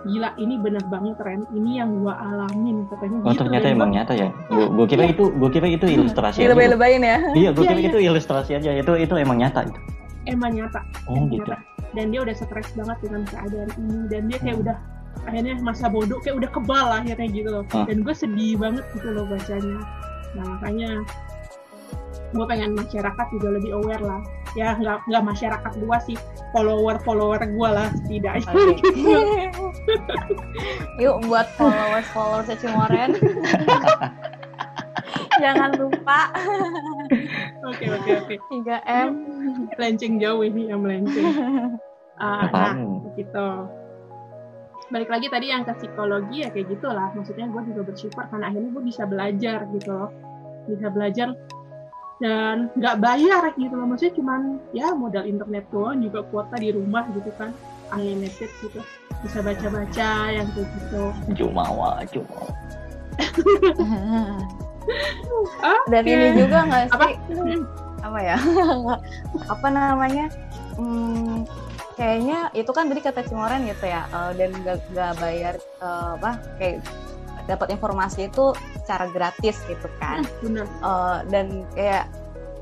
[0.00, 3.40] gila ini bener banget tren, ini yang gue alamin katanya oh gitu.
[3.42, 7.02] ternyata emang gua- nyata ya gue gue kira itu gue kira itu ilustrasi aja dilebay-lebayin
[7.02, 7.88] ya iya gue Iya, kira iya.
[7.90, 9.80] itu ilustrasi aja itu itu emang nyata itu
[10.24, 10.80] emang nyata.
[11.04, 11.56] oh emang gitu nyata.
[11.88, 14.62] Dan dia udah stres banget dengan keadaan ini dan dia kayak Hmm.
[14.62, 14.76] udah
[15.24, 17.64] akhirnya masa bodoh kayak udah kebal lah akhirnya gitu loh.
[17.66, 17.88] Hmm.
[17.88, 19.78] Dan gue sedih banget gitu loh bacanya.
[20.36, 20.90] Nah makanya
[22.28, 24.20] gue pengen masyarakat juga lebih aware lah.
[24.52, 26.18] Ya nggak nggak masyarakat luas sih,
[26.52, 28.52] follower follower gue lah setidaknya.
[28.76, 29.16] gitu.
[30.98, 33.14] Yuk buat followers followers Cimoren.
[35.42, 36.34] Jangan lupa
[37.62, 38.34] Oke oke oke.
[38.50, 39.10] 3M.
[39.78, 41.30] Melenceng jauh ini yang melenceng.
[42.18, 42.74] Ah, nah
[43.14, 43.70] gitu
[44.88, 48.70] balik lagi tadi yang ke psikologi ya kayak gitulah maksudnya gue juga bersyukur karena akhirnya
[48.72, 50.10] gue bisa belajar gitu loh
[50.64, 51.28] bisa belajar
[52.18, 54.40] dan nggak bayar gitu loh maksudnya cuman
[54.72, 57.52] ya modal internet doang juga kuota di rumah gitu kan
[57.94, 58.80] unlimited gitu
[59.26, 61.02] bisa baca-baca yang kayak gitu
[61.34, 62.50] Jumawa, Jumawa.
[65.90, 66.12] Dan Oke.
[66.12, 67.60] ini juga nggak apa sih
[67.98, 68.36] apa ya?
[69.52, 70.26] apa namanya?
[70.78, 71.42] Hmm,
[71.98, 76.30] kayaknya itu kan tadi kata Cimoren gitu ya, eh, dan nggak nggak bayar eh, apa
[76.56, 76.78] kayak
[77.50, 80.22] dapat informasi itu secara gratis gitu kan.
[80.44, 82.06] bener Eh, dan kayak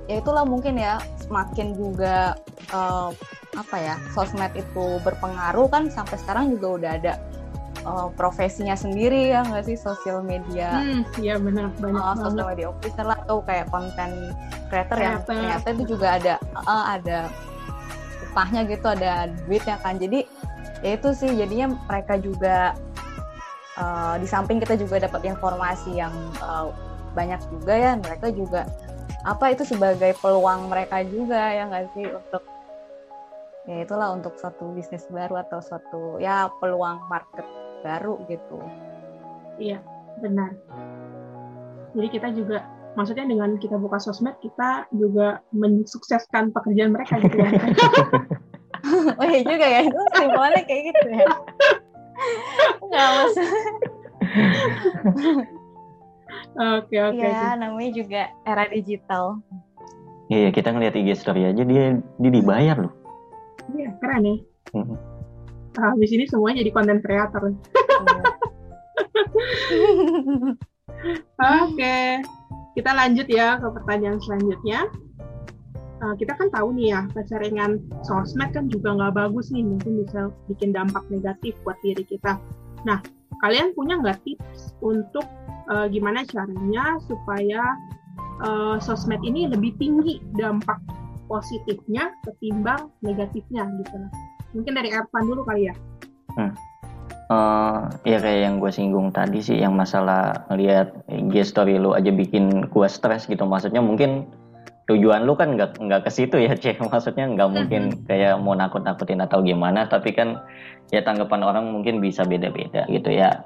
[0.07, 2.35] ya itulah mungkin ya semakin juga
[2.73, 3.11] eh,
[3.57, 7.13] apa ya sosmed itu berpengaruh kan sampai sekarang juga udah ada
[7.81, 10.71] eh, profesinya sendiri ya nggak sih sosial media?
[10.77, 14.37] Hmm ya bener banyak uh, sosial media officer lah atau kayak konten
[14.69, 15.29] creator yang Creator.
[15.33, 17.19] ternyata itu juga ada uh, ada
[18.31, 19.97] upahnya gitu ada duitnya kan.
[19.97, 20.29] Jadi
[20.85, 22.77] ya itu sih jadinya mereka juga
[23.81, 26.13] uh, di samping kita juga dapat informasi yang
[26.45, 26.69] uh,
[27.17, 28.69] banyak juga ya mereka juga
[29.25, 32.45] apa itu sebagai peluang mereka juga ya nggak sih untuk
[33.67, 37.47] ya itulah untuk suatu bisnis baru atau suatu ya peluang market
[37.83, 38.63] baru gitu
[39.57, 39.81] Iya,
[40.21, 40.53] benar.
[41.97, 47.51] Jadi kita juga, maksudnya dengan kita buka sosmed, kita juga mensukseskan pekerjaan mereka gitu ya.
[49.19, 51.27] Oh iya juga ya, itu simpelnya kayak gitu ya.
[52.87, 53.49] Nggak maksud.
[56.55, 57.19] Oke, oke.
[57.19, 57.61] Iya, oke.
[57.67, 59.43] namanya juga era digital.
[60.31, 62.95] Iya, kita ngeliat IG story aja dia dia dibayar loh.
[63.75, 64.37] Iya, keren ya.
[64.77, 64.97] Mhm.
[65.77, 67.53] Ah, Habis ini semuanya jadi konten kreator.
[71.37, 71.99] Oke,
[72.73, 74.89] kita lanjut ya ke pertanyaan selanjutnya.
[75.97, 80.29] Uh, kita kan tahu nih ya, keseringan sosmed kan juga nggak bagus nih, mungkin bisa
[80.45, 82.37] bikin dampak negatif buat diri kita.
[82.85, 83.01] Nah,
[83.41, 85.25] kalian punya nggak tips untuk
[85.73, 87.61] uh, gimana caranya supaya
[88.45, 90.77] uh, sosmed ini lebih tinggi dampak
[91.27, 94.11] positifnya ketimbang negatifnya gitu lah.
[94.55, 95.75] Mungkin dari Ervan dulu kali ya.
[97.27, 102.15] Eh, ya kayak yang gue singgung tadi sih yang masalah ngelihat IG story lu aja
[102.15, 103.43] bikin gue stres gitu.
[103.43, 104.31] Maksudnya mungkin
[104.87, 106.79] tujuan lu kan nggak nggak ke situ ya cek.
[106.79, 109.91] Maksudnya nggak mungkin kayak mau nakut nakutin atau gimana.
[109.91, 110.39] Tapi kan
[110.95, 113.43] ya tanggapan orang mungkin bisa beda beda gitu ya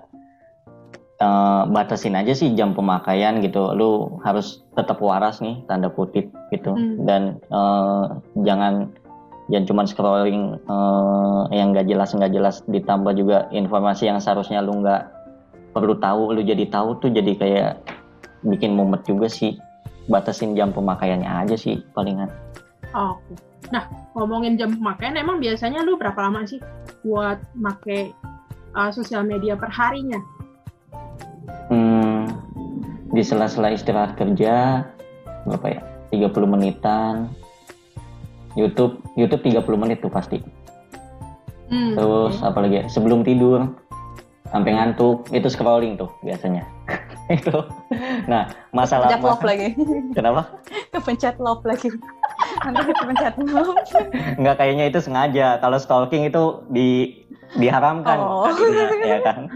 [1.20, 6.72] Eh, batasin aja sih jam pemakaian gitu lu harus tetap waras nih tanda kutip gitu
[6.72, 7.04] Hmm.
[7.04, 8.04] dan eh,
[8.40, 8.88] jangan
[9.52, 14.80] jangan cuma scrolling eh, yang nggak jelas nggak jelas ditambah juga informasi yang seharusnya lu
[14.80, 15.12] nggak
[15.76, 17.70] perlu tahu lu jadi tahu tuh jadi kayak
[18.40, 19.60] bikin mumet juga sih
[20.08, 22.32] batasin jam pemakaiannya aja sih palingan
[22.96, 23.36] Oke.
[23.70, 26.58] Nah, ngomongin jam pemakaian, emang biasanya lu berapa lama sih
[27.06, 28.10] buat make
[28.74, 30.18] uh, sosial media per harinya?
[31.70, 32.20] Hmm,
[33.10, 34.84] di sela-sela istirahat kerja
[35.46, 35.80] berapa ya?
[36.10, 37.30] 30 menitan.
[38.58, 40.42] YouTube YouTube 30 menit tuh pasti.
[41.70, 43.62] Hmm, terus apalagi ya, sebelum tidur
[44.50, 46.66] sampai ngantuk itu scrolling tuh biasanya.
[47.30, 47.62] Itu.
[48.26, 49.68] Nah masalah Pencet love lagi.
[50.10, 50.42] kenapa?
[50.90, 51.88] Kepencet love lagi.
[52.74, 53.78] Nanti kepencet love.
[54.34, 55.62] nggak kayaknya itu sengaja.
[55.62, 57.22] Kalau stalking itu di
[57.54, 58.18] diharamkan.
[58.18, 58.50] Oh.
[59.06, 59.46] Ya kan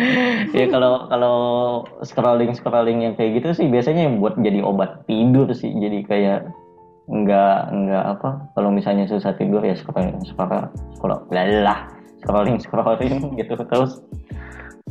[0.58, 1.36] ya kalau kalau
[2.02, 6.40] scrolling scrolling yang kayak gitu sih biasanya buat jadi obat tidur sih jadi kayak
[7.10, 11.20] nggak nggak apa kalau misalnya susah tidur ya scrolling scroll scroll
[11.62, 11.90] lah
[12.22, 14.00] scrolling scrolling gitu terus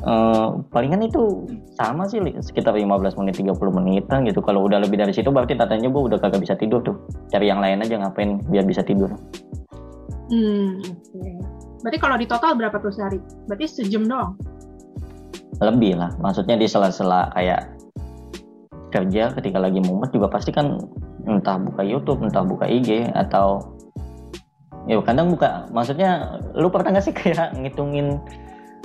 [0.04, 1.48] eh, palingan itu
[1.80, 5.88] sama sih sekitar 15 menit 30 menitan gitu kalau udah lebih dari situ berarti tandanya
[5.88, 7.00] gue udah kagak bisa tidur tuh
[7.32, 9.10] cari yang lain aja ngapain biar bisa tidur
[10.32, 11.32] Hmm, oke.
[11.84, 13.20] Berarti kalau di total berapa tuh sehari?
[13.52, 14.40] Berarti sejam doang.
[15.62, 16.12] Lebih lah.
[16.18, 17.70] Maksudnya di sela-sela kayak
[18.92, 20.76] kerja ketika lagi mumet juga pasti kan
[21.24, 23.78] entah buka YouTube entah buka IG atau
[24.90, 28.20] ya kadang buka maksudnya lu pernah nggak sih kayak ngitungin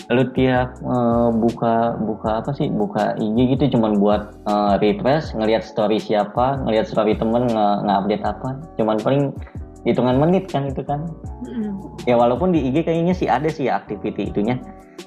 [0.07, 2.71] lu tiap eh, buka buka apa sih?
[2.71, 8.25] Buka IG gitu cuman buat eh, refresh ngelihat story siapa ngelihat story temen nge- nge-update
[8.25, 8.49] apa.
[8.79, 9.35] Cuman paling
[9.87, 11.07] hitungan menit kan itu kan
[11.41, 11.79] Mm-mm.
[12.05, 14.59] ya walaupun di IG kayaknya sih ada sih activity itunya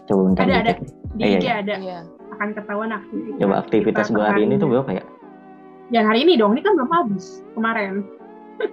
[0.08, 0.72] coba bentar Ada, ada.
[1.12, 1.54] Di Iya, IG iya.
[1.60, 2.00] ada Iya.
[2.32, 3.38] akan ketahuan aktivitas.
[3.38, 5.04] coba aktivitas gue hari ini tuh berapa ya
[5.90, 8.06] Jangan hari ini dong, ini kan belum habis kemarin.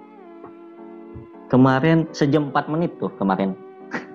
[1.48, 3.56] kemarin sejam 4 menit tuh kemarin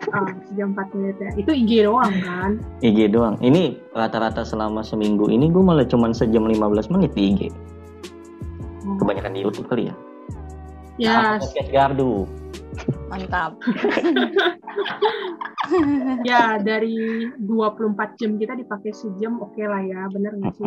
[0.10, 1.30] Ah, sejam 4 menit ya.
[1.36, 2.52] Itu IG doang kan?
[2.80, 7.42] IG doang ini rata-rata selama seminggu ini gue malah cuman sejam 15 menit di IG
[8.82, 8.98] Oh.
[8.98, 9.96] kebanyakan di YouTube kali ya
[11.02, 12.30] Ya, Sama podcast gardu
[13.10, 13.58] Mantap.
[16.30, 20.64] ya dari 24 jam kita dipakai sejam oke lah ya, bener nggak sih?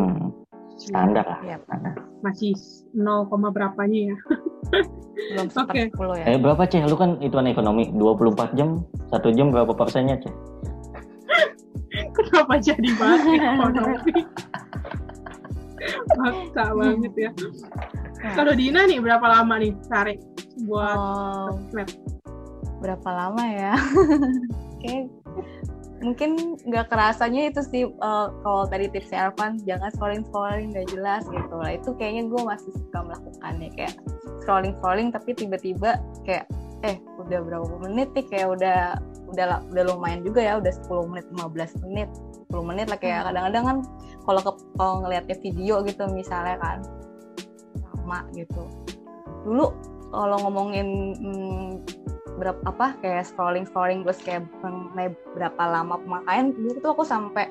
[0.75, 1.95] Standar lah standar.
[2.19, 2.51] Masih
[2.93, 4.15] 0, koma berapanya ya.
[5.15, 5.87] belum Oke.
[5.87, 10.19] seperpuluh ya eh berapa ceh lu kan hitungan ekonomi 24 jam satu jam berapa persennya
[10.19, 10.29] ceh
[12.15, 14.11] Kenapa jadi bahas ekonomi?
[16.19, 17.31] Maksa banget ya.
[18.33, 20.17] Kalau Dina nih berapa lama nih cari
[20.65, 21.89] buat Oh, sosmed?
[22.81, 23.73] berapa lama ya?
[24.81, 25.09] Kayak
[26.03, 31.23] mungkin nggak kerasanya itu sih eh, kalau tadi tipsnya Elvan jangan scrolling scrolling nggak jelas
[31.27, 31.53] gitu.
[31.55, 33.93] Lah itu kayaknya gue masih suka melakukannya kayak
[34.41, 36.45] scrolling scrolling tapi tiba-tiba kayak
[36.83, 38.79] eh udah berapa menit nih kayak udah
[39.33, 42.09] udah udah lumayan juga ya udah 10 menit 15 menit.
[42.53, 43.77] 10 menit lah kayak kadang-kadang kan
[44.29, 44.41] kalau
[44.77, 46.77] kalau ngeliatnya video gitu misalnya kan
[48.05, 48.69] lama gitu.
[49.41, 49.73] Dulu
[50.13, 51.69] kalau ngomongin hmm,
[52.37, 57.49] berapa apa kayak scrolling scrolling terus kayak mengenai berapa lama pemakaian dulu tuh aku sampai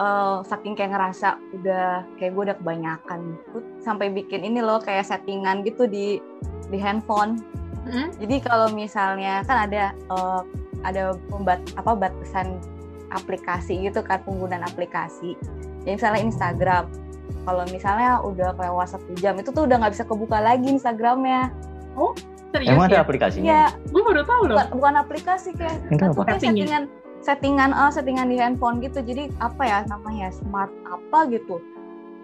[0.00, 3.20] eh, saking kayak ngerasa udah kayak gue udah kebanyakan.
[3.36, 6.16] Gitu sampai bikin ini loh kayak settingan gitu di
[6.72, 7.44] di handphone.
[7.84, 8.08] Hmm?
[8.16, 10.40] jadi kalau misalnya kan ada eh,
[10.88, 12.56] ada pembat apa batasan
[13.12, 15.36] aplikasi gitu kan penggunaan aplikasi.
[15.84, 17.03] Ya misalnya Instagram
[17.44, 21.52] kalau misalnya udah kelewat satu jam itu tuh udah nggak bisa kebuka lagi Instagramnya.
[22.54, 23.02] Serius emang ada ya?
[23.02, 23.46] aplikasinya?
[23.50, 24.56] Ya Gue baru tahu loh.
[24.56, 26.64] bukan, bukan aplikasi kayak Itu kayak Setting ya?
[26.64, 26.84] settingan.
[27.24, 29.02] settingan ah settingan di handphone gitu.
[29.02, 31.58] Jadi apa ya namanya smart apa gitu.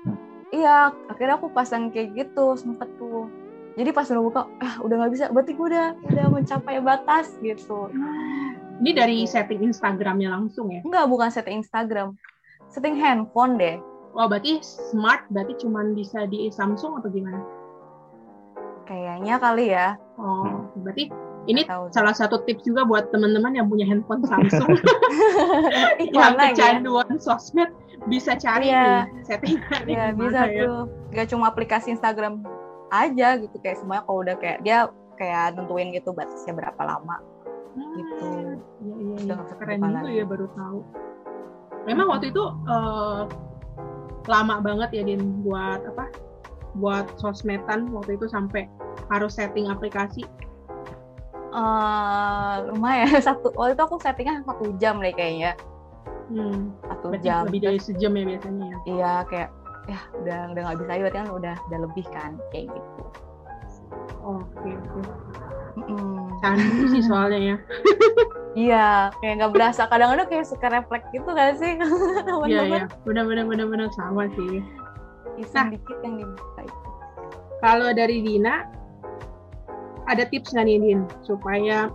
[0.07, 0.17] Hmm.
[0.55, 3.27] iya akhirnya aku pasang kayak gitu sempet tuh.
[3.75, 5.25] Jadi pas udah buka ah udah nggak bisa.
[5.35, 7.91] Berarti gue udah udah mencapai batas gitu.
[8.81, 10.81] Ini dari setting Instagramnya langsung ya?
[10.87, 12.15] enggak bukan setting Instagram.
[12.71, 17.41] Setting handphone deh Wah berarti smart berarti cuman bisa di Samsung atau gimana?
[18.85, 21.15] kayaknya kali ya Oh, berarti
[21.47, 21.63] ini
[21.95, 24.67] salah satu tips juga buat teman-teman yang punya handphone Samsung
[26.11, 26.51] yang ya.
[26.51, 27.71] kecanduan sosmed
[28.11, 29.07] bisa cari Iya.
[29.07, 32.43] nih settingan ya bisa tuh gak cuma aplikasi Instagram
[32.91, 37.17] aja gitu kayak semuanya kalau udah kayak dia kayak nentuin gitu batasnya berapa lama
[37.95, 38.27] gitu.
[38.27, 39.55] Iya, iya, iya.
[39.55, 40.81] Keren juga ya baru tahu.
[41.87, 43.21] Memang waktu itu eh,
[44.29, 46.11] lama banget ya Din buat apa?
[46.77, 48.67] Buat sosmedan waktu itu sampai
[49.09, 50.25] harus setting aplikasi.
[51.51, 55.59] Eh, lumayan satu waktu itu aku settingnya satu jam deh kayaknya
[56.31, 58.79] Hmm, satu berarti jam lebih dari sejam ya biasanya ya.
[58.87, 59.51] iya kayak
[59.91, 63.03] ya udah udah nggak bisa berarti kan udah udah lebih kan kayak gitu
[64.23, 65.03] Oke, oke.
[66.41, 67.57] Candu sih soalnya ya.
[68.59, 68.87] iya
[69.23, 72.25] kayak nggak berasa kadang-kadang kayak suka refleks gitu kan sih Iya, iya.
[72.27, 74.65] teman-teman Benar-benar benar-benar sama sih.
[75.39, 75.79] iseng Nah.
[75.79, 76.81] dikit yang dibuka itu
[77.61, 78.65] Kalau dari Dina,
[80.09, 81.87] ada tips nggak nih Din supaya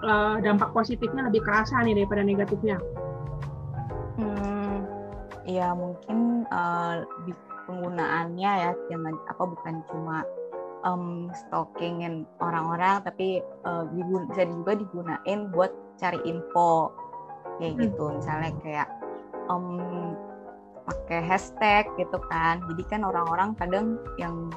[0.00, 2.80] eh, dampak positifnya lebih kerasa nih daripada negatifnya?
[4.16, 4.84] Hmm,
[5.44, 6.44] ya mungkin
[7.24, 7.32] di
[7.64, 10.26] penggunaannya ya jangan apa bukan cuma
[10.80, 16.88] em, stalkingin orang-orang tapi eh, digun- bisa juga digunain buat cari info
[17.58, 17.82] kayak Hmm.
[17.84, 18.88] gitu misalnya kayak
[19.46, 19.66] em,
[20.80, 24.48] pakai hashtag gitu kan jadi kan orang-orang kadang yang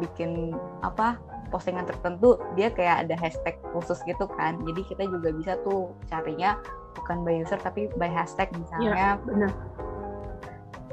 [0.00, 5.52] bikin apa postingan tertentu dia kayak ada hashtag khusus gitu kan jadi kita juga bisa
[5.62, 6.56] tuh carinya
[6.94, 9.52] bukan by user tapi by hashtag misalnya Benar.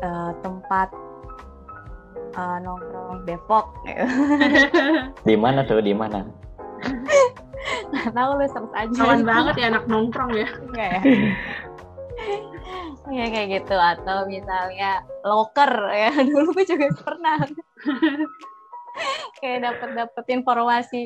[0.02, 0.90] eh, tempat
[2.36, 3.66] eh, nongkrong Depok.
[5.28, 5.80] Di mana tuh?
[5.80, 6.24] Di mana?
[7.96, 8.98] nggak tahu lu search aja.
[9.02, 10.48] Kawan banget ya anak nongkrong ya.
[10.62, 11.02] Enggak ya.
[13.10, 13.76] Ya kayak gitu.
[13.78, 16.12] Atau misalnya loker ya.
[16.28, 17.38] Dulu gue juga pernah.
[19.42, 21.02] Kayak dapat dapat informasi.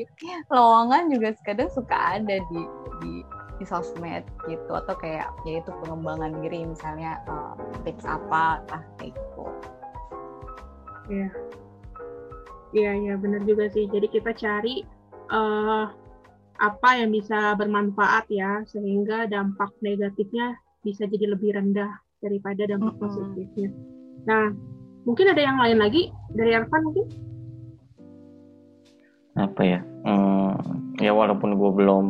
[0.52, 2.60] Lowongan juga kadang suka ada di
[3.00, 3.12] di
[3.60, 4.72] di sosmed gitu.
[4.72, 6.64] Atau kayak yaitu pengembangan diri.
[6.68, 7.54] Misalnya eh,
[7.88, 9.44] tips apa lah kayak gitu
[11.10, 11.28] Iya.
[12.70, 13.90] Iya, iya benar juga sih.
[13.90, 14.86] Jadi kita cari
[15.30, 15.84] eh,
[16.60, 20.54] apa yang bisa bermanfaat ya, sehingga dampak negatifnya
[20.86, 23.02] bisa jadi lebih rendah daripada dampak Mm-mm.
[23.02, 23.68] positifnya.
[24.28, 24.54] Nah,
[25.02, 27.06] mungkin ada yang lain lagi dari Arfan mungkin?
[29.34, 29.80] Apa ya?
[30.04, 30.52] Hmm,
[31.00, 32.06] ya walaupun gue belum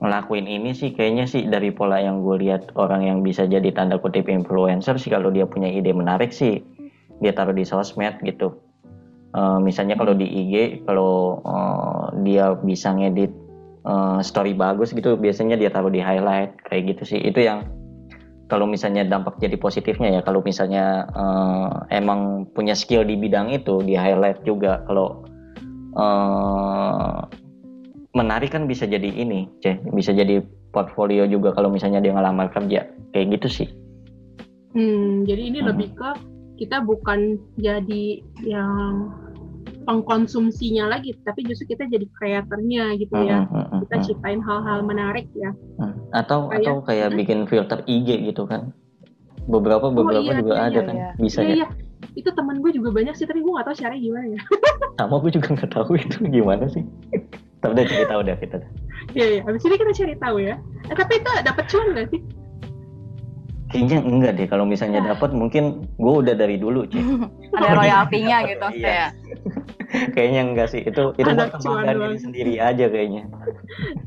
[0.00, 4.00] ngelakuin ini sih kayaknya sih dari pola yang gue lihat orang yang bisa jadi tanda
[4.00, 6.64] kutip influencer sih kalau dia punya ide menarik sih
[7.20, 8.56] dia taruh di sosmed gitu.
[9.30, 13.30] Eh, misalnya kalau di IG kalau eh, dia bisa ngedit
[13.86, 17.20] eh, story bagus gitu biasanya dia taruh di highlight kayak gitu sih.
[17.22, 17.70] Itu yang
[18.50, 20.20] kalau misalnya dampak jadi positifnya ya.
[20.26, 25.22] Kalau misalnya eh, emang punya skill di bidang itu di highlight juga kalau
[25.94, 27.18] eh,
[28.10, 29.78] menarik kan bisa jadi ini ceh.
[29.94, 30.42] Bisa jadi
[30.74, 32.90] portfolio juga kalau misalnya dia ngelamar kerja.
[33.14, 33.68] Kayak gitu sih.
[34.74, 35.70] Hmm, jadi ini Hmm.
[35.74, 36.10] lebih ke
[36.60, 39.08] kita bukan jadi yang
[39.88, 43.48] pengkonsumsinya lagi, tapi justru kita jadi kreatornya gitu ya.
[43.48, 45.50] Hmm, hmm, hmm, Kita ciptain hal-hal menarik ya.
[45.80, 45.96] Hmm.
[46.12, 48.76] Atau Kayak- atau kayak bikin filter IG gitu kan.
[49.48, 50.94] Beberapa beberapa iya, juga iya, ada iya, kan.
[50.94, 51.08] iya.
[51.16, 51.54] Bisa Iya, ya.
[51.56, 51.68] iya.
[52.12, 54.40] Itu teman gue juga banyak sih, tapi gue gak tahu caranya gimana ya.
[55.00, 56.84] Sama gue juga nggak tahu itu gimana sih.
[57.60, 58.56] Tapi udah cerita udah kita.
[59.16, 59.40] Iya, iya.
[59.48, 60.54] Habis ini kita cari tahu ya.
[60.86, 62.20] Eh, tapi itu dapat cuan gak sih?
[63.70, 67.06] Kayaknya enggak deh kalau misalnya dapat mungkin gue udah dari dulu Cik.
[67.56, 68.82] Ada royaltinya gitu Iya.
[68.82, 69.10] kayak.
[70.14, 73.30] kayaknya enggak sih itu itu buat kebanggaan diri sendiri aja kayaknya.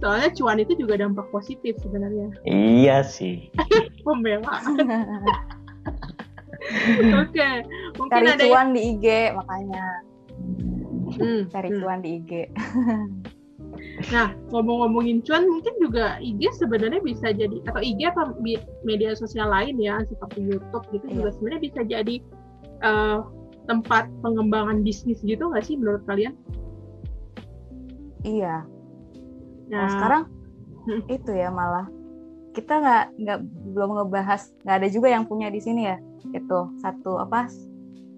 [0.03, 2.28] Soalnya cuan itu juga dampak positif sebenarnya.
[2.43, 3.47] Iya sih.
[4.05, 4.76] Pembelaan.
[7.24, 7.49] Oke,
[7.99, 9.05] mungkin Cari ada cuan di IG
[9.36, 9.86] makanya.
[11.20, 11.80] Hmm, Cari hmm.
[11.84, 12.32] cuan di IG.
[14.09, 18.34] Nah, ngomong-ngomongin cuan, mungkin juga IG sebenarnya bisa jadi atau IG atau
[18.84, 21.15] media sosial lain ya seperti YouTube gitu Iya.
[21.21, 22.15] juga sebenarnya bisa jadi
[22.84, 23.17] eh,
[23.63, 26.36] tempat pengembangan bisnis gitu nggak sih menurut kalian?
[28.23, 28.65] Iya.
[29.71, 30.23] Nah, Nah, sekarang
[30.84, 30.99] Hmm.
[31.07, 31.88] itu ya malah
[32.51, 33.39] kita nggak nggak
[33.71, 35.95] belum ngebahas nggak ada juga yang punya di sini ya
[36.29, 37.47] itu satu apa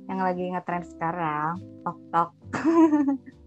[0.10, 2.30] yang lagi ngetrend sekarang tok tok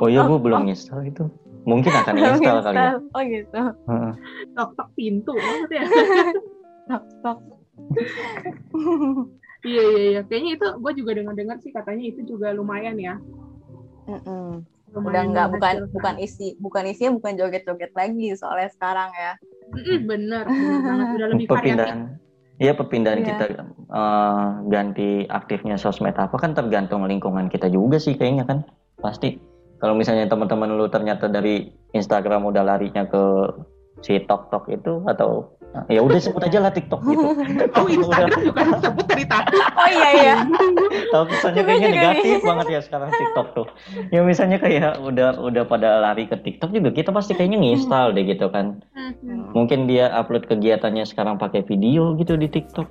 [0.00, 1.24] Oh iya gue belum install itu.
[1.66, 2.90] Mungkin akan install kali ya.
[3.00, 4.12] oh gitu Heeh.
[4.54, 5.82] tok-tok pintu maksudnya.
[6.86, 7.38] tok tok
[9.66, 13.18] iya iya iya, kayaknya itu gue juga dengar-dengar sih katanya itu juga lumayan ya.
[14.06, 14.62] Mm-mm.
[14.86, 15.92] udah Lumayan nggak bukan menghasilkan.
[15.92, 19.32] bukan isi bukan isinya bukan joget joget lagi soalnya sekarang ya
[19.74, 21.58] Mm-mm, bener, bener banget udah lebih variatif.
[21.74, 22.00] Perpindahan.
[22.56, 23.28] Iya perpindahan Iya.
[23.28, 23.44] kita
[23.90, 28.58] eh, ganti aktifnya sosmed apa kan tergantung lingkungan kita juga sih kayaknya kan
[29.00, 29.38] pasti.
[29.76, 33.22] Kalau misalnya teman-teman lu ternyata dari Instagram udah larinya ke
[34.00, 35.52] si Tok Tok itu atau
[35.92, 37.24] ya udah sebut aja lah TikTok gitu.
[37.76, 39.56] Oh Instagram juga disebut dari tadi.
[39.60, 40.36] oh iya iya
[41.12, 43.66] Tapi misalnya kayaknya negatif banget ya sekarang TikTok tuh.
[44.08, 48.24] Ya misalnya kayak udah udah pada lari ke TikTok juga kita pasti kayaknya nginstal deh
[48.24, 48.80] gitu kan.
[48.96, 52.88] Mhm, Mungkin dia upload kegiatannya sekarang pakai video gitu di TikTok.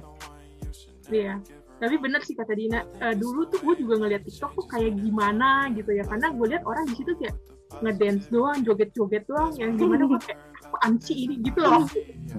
[1.10, 1.42] Iya.
[1.76, 5.68] Tapi bener sih kata Dina, eh, dulu tuh gue juga ngeliat TikTok tuh kayak gimana
[5.76, 7.36] gitu ya, karena gue lihat orang di situ kayak
[7.84, 11.84] ngedance doang, joget-joget doang, yang gimana gue kayak apaan sih ini gitu loh.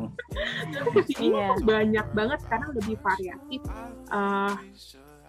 [0.73, 1.53] Tapi ke sini Iya.
[1.53, 3.61] tuh banyak banget sekarang lebih variatif.
[4.07, 4.55] eh,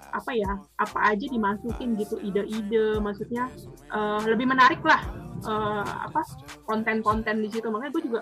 [0.07, 3.51] apa ya, apa aja dimasukin gitu ide-ide, maksudnya
[3.91, 5.03] eh, lebih menarik lah
[5.43, 6.23] eh, apa
[6.63, 7.67] konten-konten di situ.
[7.67, 8.21] Makanya gue juga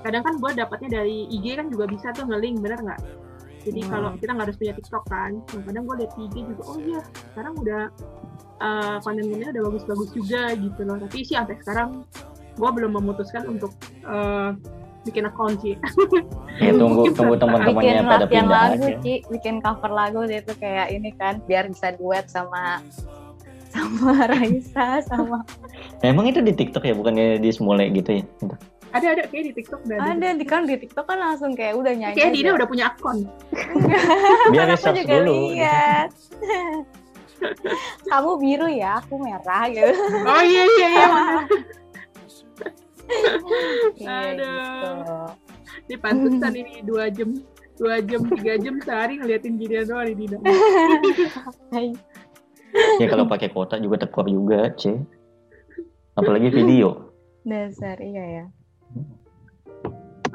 [0.00, 3.00] kadang kan gue dapatnya dari IG kan juga bisa tuh nge-link, bener nggak?
[3.66, 3.90] Jadi Hmm.
[3.90, 7.00] kalau kita nggak harus punya TikTok kan, nah, kadang gue liat IG juga, oh iya
[7.34, 7.82] sekarang udah
[8.56, 10.96] eh, konten-kontennya udah bagus-bagus juga gitu loh.
[11.02, 11.88] Tapi sih sampai sekarang
[12.56, 13.74] gue belum memutuskan untuk
[14.06, 14.50] eh,
[15.04, 15.74] bikin account sih.
[16.56, 18.96] Ya tunggu tunggu teman-temannya bikin pada pindah lagu aja.
[19.04, 22.80] Ci bikin cover lagu itu kayak ini kan biar bisa duet sama
[23.76, 25.44] sama Raisa sama
[26.00, 28.24] emang itu di TikTok ya bukannya di Smule gitu ya?
[28.96, 29.06] Gitu.
[29.06, 30.10] ada ada kayak di TikTok udah ada.
[30.16, 33.18] ada di kan di TikTok kan langsung kayak udah nyanyi Kayak Dina udah punya akun.
[34.50, 35.36] Biar Kan aku research juga dulu.
[35.52, 36.08] lihat
[38.08, 39.92] kamu biru ya aku merah gitu
[40.24, 41.06] Oh iya iya iya.
[43.94, 44.48] Iya, Aduh.
[44.48, 45.16] gitu.
[45.86, 47.30] Ini pantesan ini dua jam
[47.76, 50.38] dua jam tiga jam sehari ngeliatin ginian doang di Dina.
[52.98, 54.96] Ya kalau pakai kota juga tekor juga, C.
[56.12, 57.12] Apalagi video.
[57.46, 58.44] dasar iya ya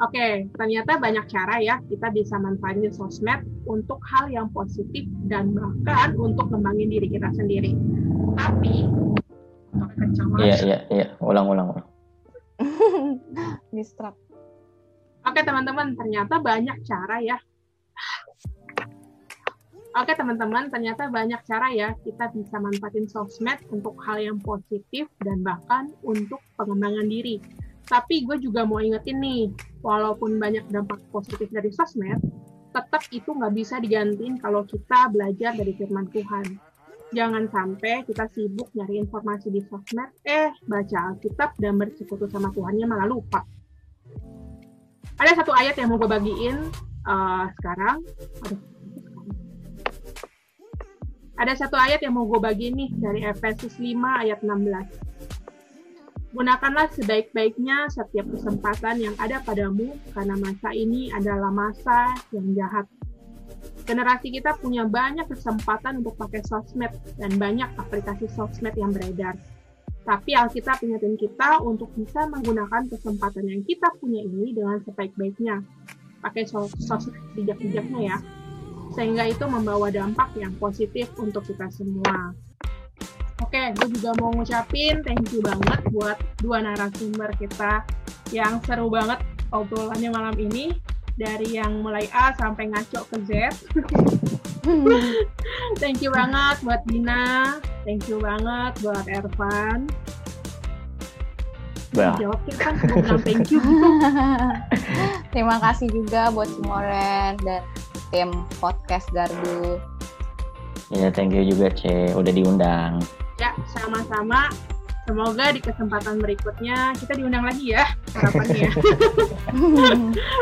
[0.02, 6.18] Oke, ternyata banyak cara ya kita bisa manfaatin sosmed untuk hal yang positif dan bahkan
[6.18, 7.78] untuk ngembangin diri kita sendiri.
[8.34, 8.90] Tapi,
[10.42, 11.06] Iya, iya, iya.
[11.22, 11.86] Ulang, ulang, ulang.
[13.74, 14.18] distract
[15.22, 17.38] Oke teman-teman, ternyata banyak cara ya.
[19.94, 25.46] Oke teman-teman, ternyata banyak cara ya kita bisa manfaatin sosmed untuk hal yang positif dan
[25.46, 27.38] bahkan untuk pengembangan diri.
[27.92, 29.52] Tapi gue juga mau ingetin nih,
[29.84, 32.24] walaupun banyak dampak positif dari sosmed,
[32.72, 36.56] tetap itu nggak bisa digantiin kalau kita belajar dari firman Tuhan.
[37.12, 42.88] Jangan sampai kita sibuk nyari informasi di sosmed, eh baca Alkitab dan bersekutu sama Tuhannya
[42.88, 43.44] malah lupa
[45.22, 46.56] ada satu ayat yang mau gue bagiin
[47.06, 48.02] uh, sekarang.
[48.42, 48.60] Aduh.
[51.38, 55.11] Ada satu ayat yang mau gue bagiin nih dari Efesus 5 ayat 16.
[56.32, 62.88] Gunakanlah sebaik-baiknya setiap kesempatan yang ada padamu karena masa ini adalah masa yang jahat.
[63.84, 66.88] Generasi kita punya banyak kesempatan untuk pakai sosmed
[67.20, 69.36] dan banyak aplikasi sosmed yang beredar.
[70.08, 75.60] Tapi Alkitab ingetin kita untuk bisa menggunakan kesempatan yang kita punya ini dengan sebaik-baiknya.
[76.24, 78.18] Pakai sos- sosmed bijak-bijaknya ya.
[78.92, 82.36] sehingga itu membawa dampak yang positif untuk kita semua.
[83.42, 87.82] Oke, gue juga mau ngucapin thank you banget buat dua narasumber kita
[88.30, 89.18] yang seru banget
[89.50, 90.70] obrolannya malam ini
[91.18, 93.30] dari yang mulai A sampai ngaco ke Z.
[95.82, 99.90] thank you banget buat Dina, thank you banget buat Ervan.
[101.92, 102.16] Bah.
[102.16, 102.74] Jawab kita kan
[103.20, 103.60] thank you.
[105.34, 107.60] Terima kasih juga buat Cimoren dan
[108.08, 108.32] tim
[108.62, 109.76] podcast Gardu.
[110.92, 112.16] Ya, thank you juga, Ce.
[112.16, 113.00] Udah diundang.
[113.42, 114.54] Ya, sama-sama.
[115.02, 118.70] Semoga di kesempatan berikutnya kita diundang lagi ya, harapannya.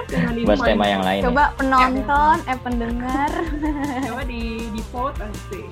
[0.05, 1.21] Dengan Bahas info tema yang lain.
[1.25, 1.33] ya.
[1.33, 3.31] Coba penonton, eh pendengar.
[4.13, 5.65] coba di di vote pasti.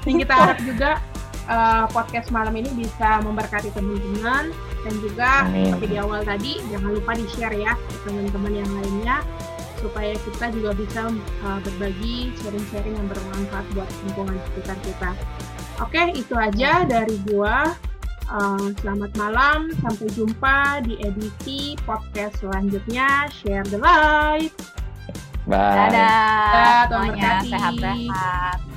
[0.00, 0.90] Dan kita harap juga
[1.44, 4.48] uh, podcast malam ini bisa memberkati teman-teman
[4.80, 5.76] dan juga Amin.
[5.76, 9.20] seperti di awal tadi jangan lupa di share ya ke teman-teman yang lainnya
[9.76, 11.12] supaya kita juga bisa
[11.44, 15.10] uh, berbagi sharing-sharing yang bermanfaat buat lingkungan sekitar kita.
[15.76, 17.76] Oke, itu aja dari gua.
[18.26, 23.30] Uh, selamat malam, sampai jumpa di edisi podcast selanjutnya.
[23.30, 24.50] Share the light.
[25.46, 25.78] Bye.
[25.78, 28.75] Dadah Dadah, semuanya sehat-sehat.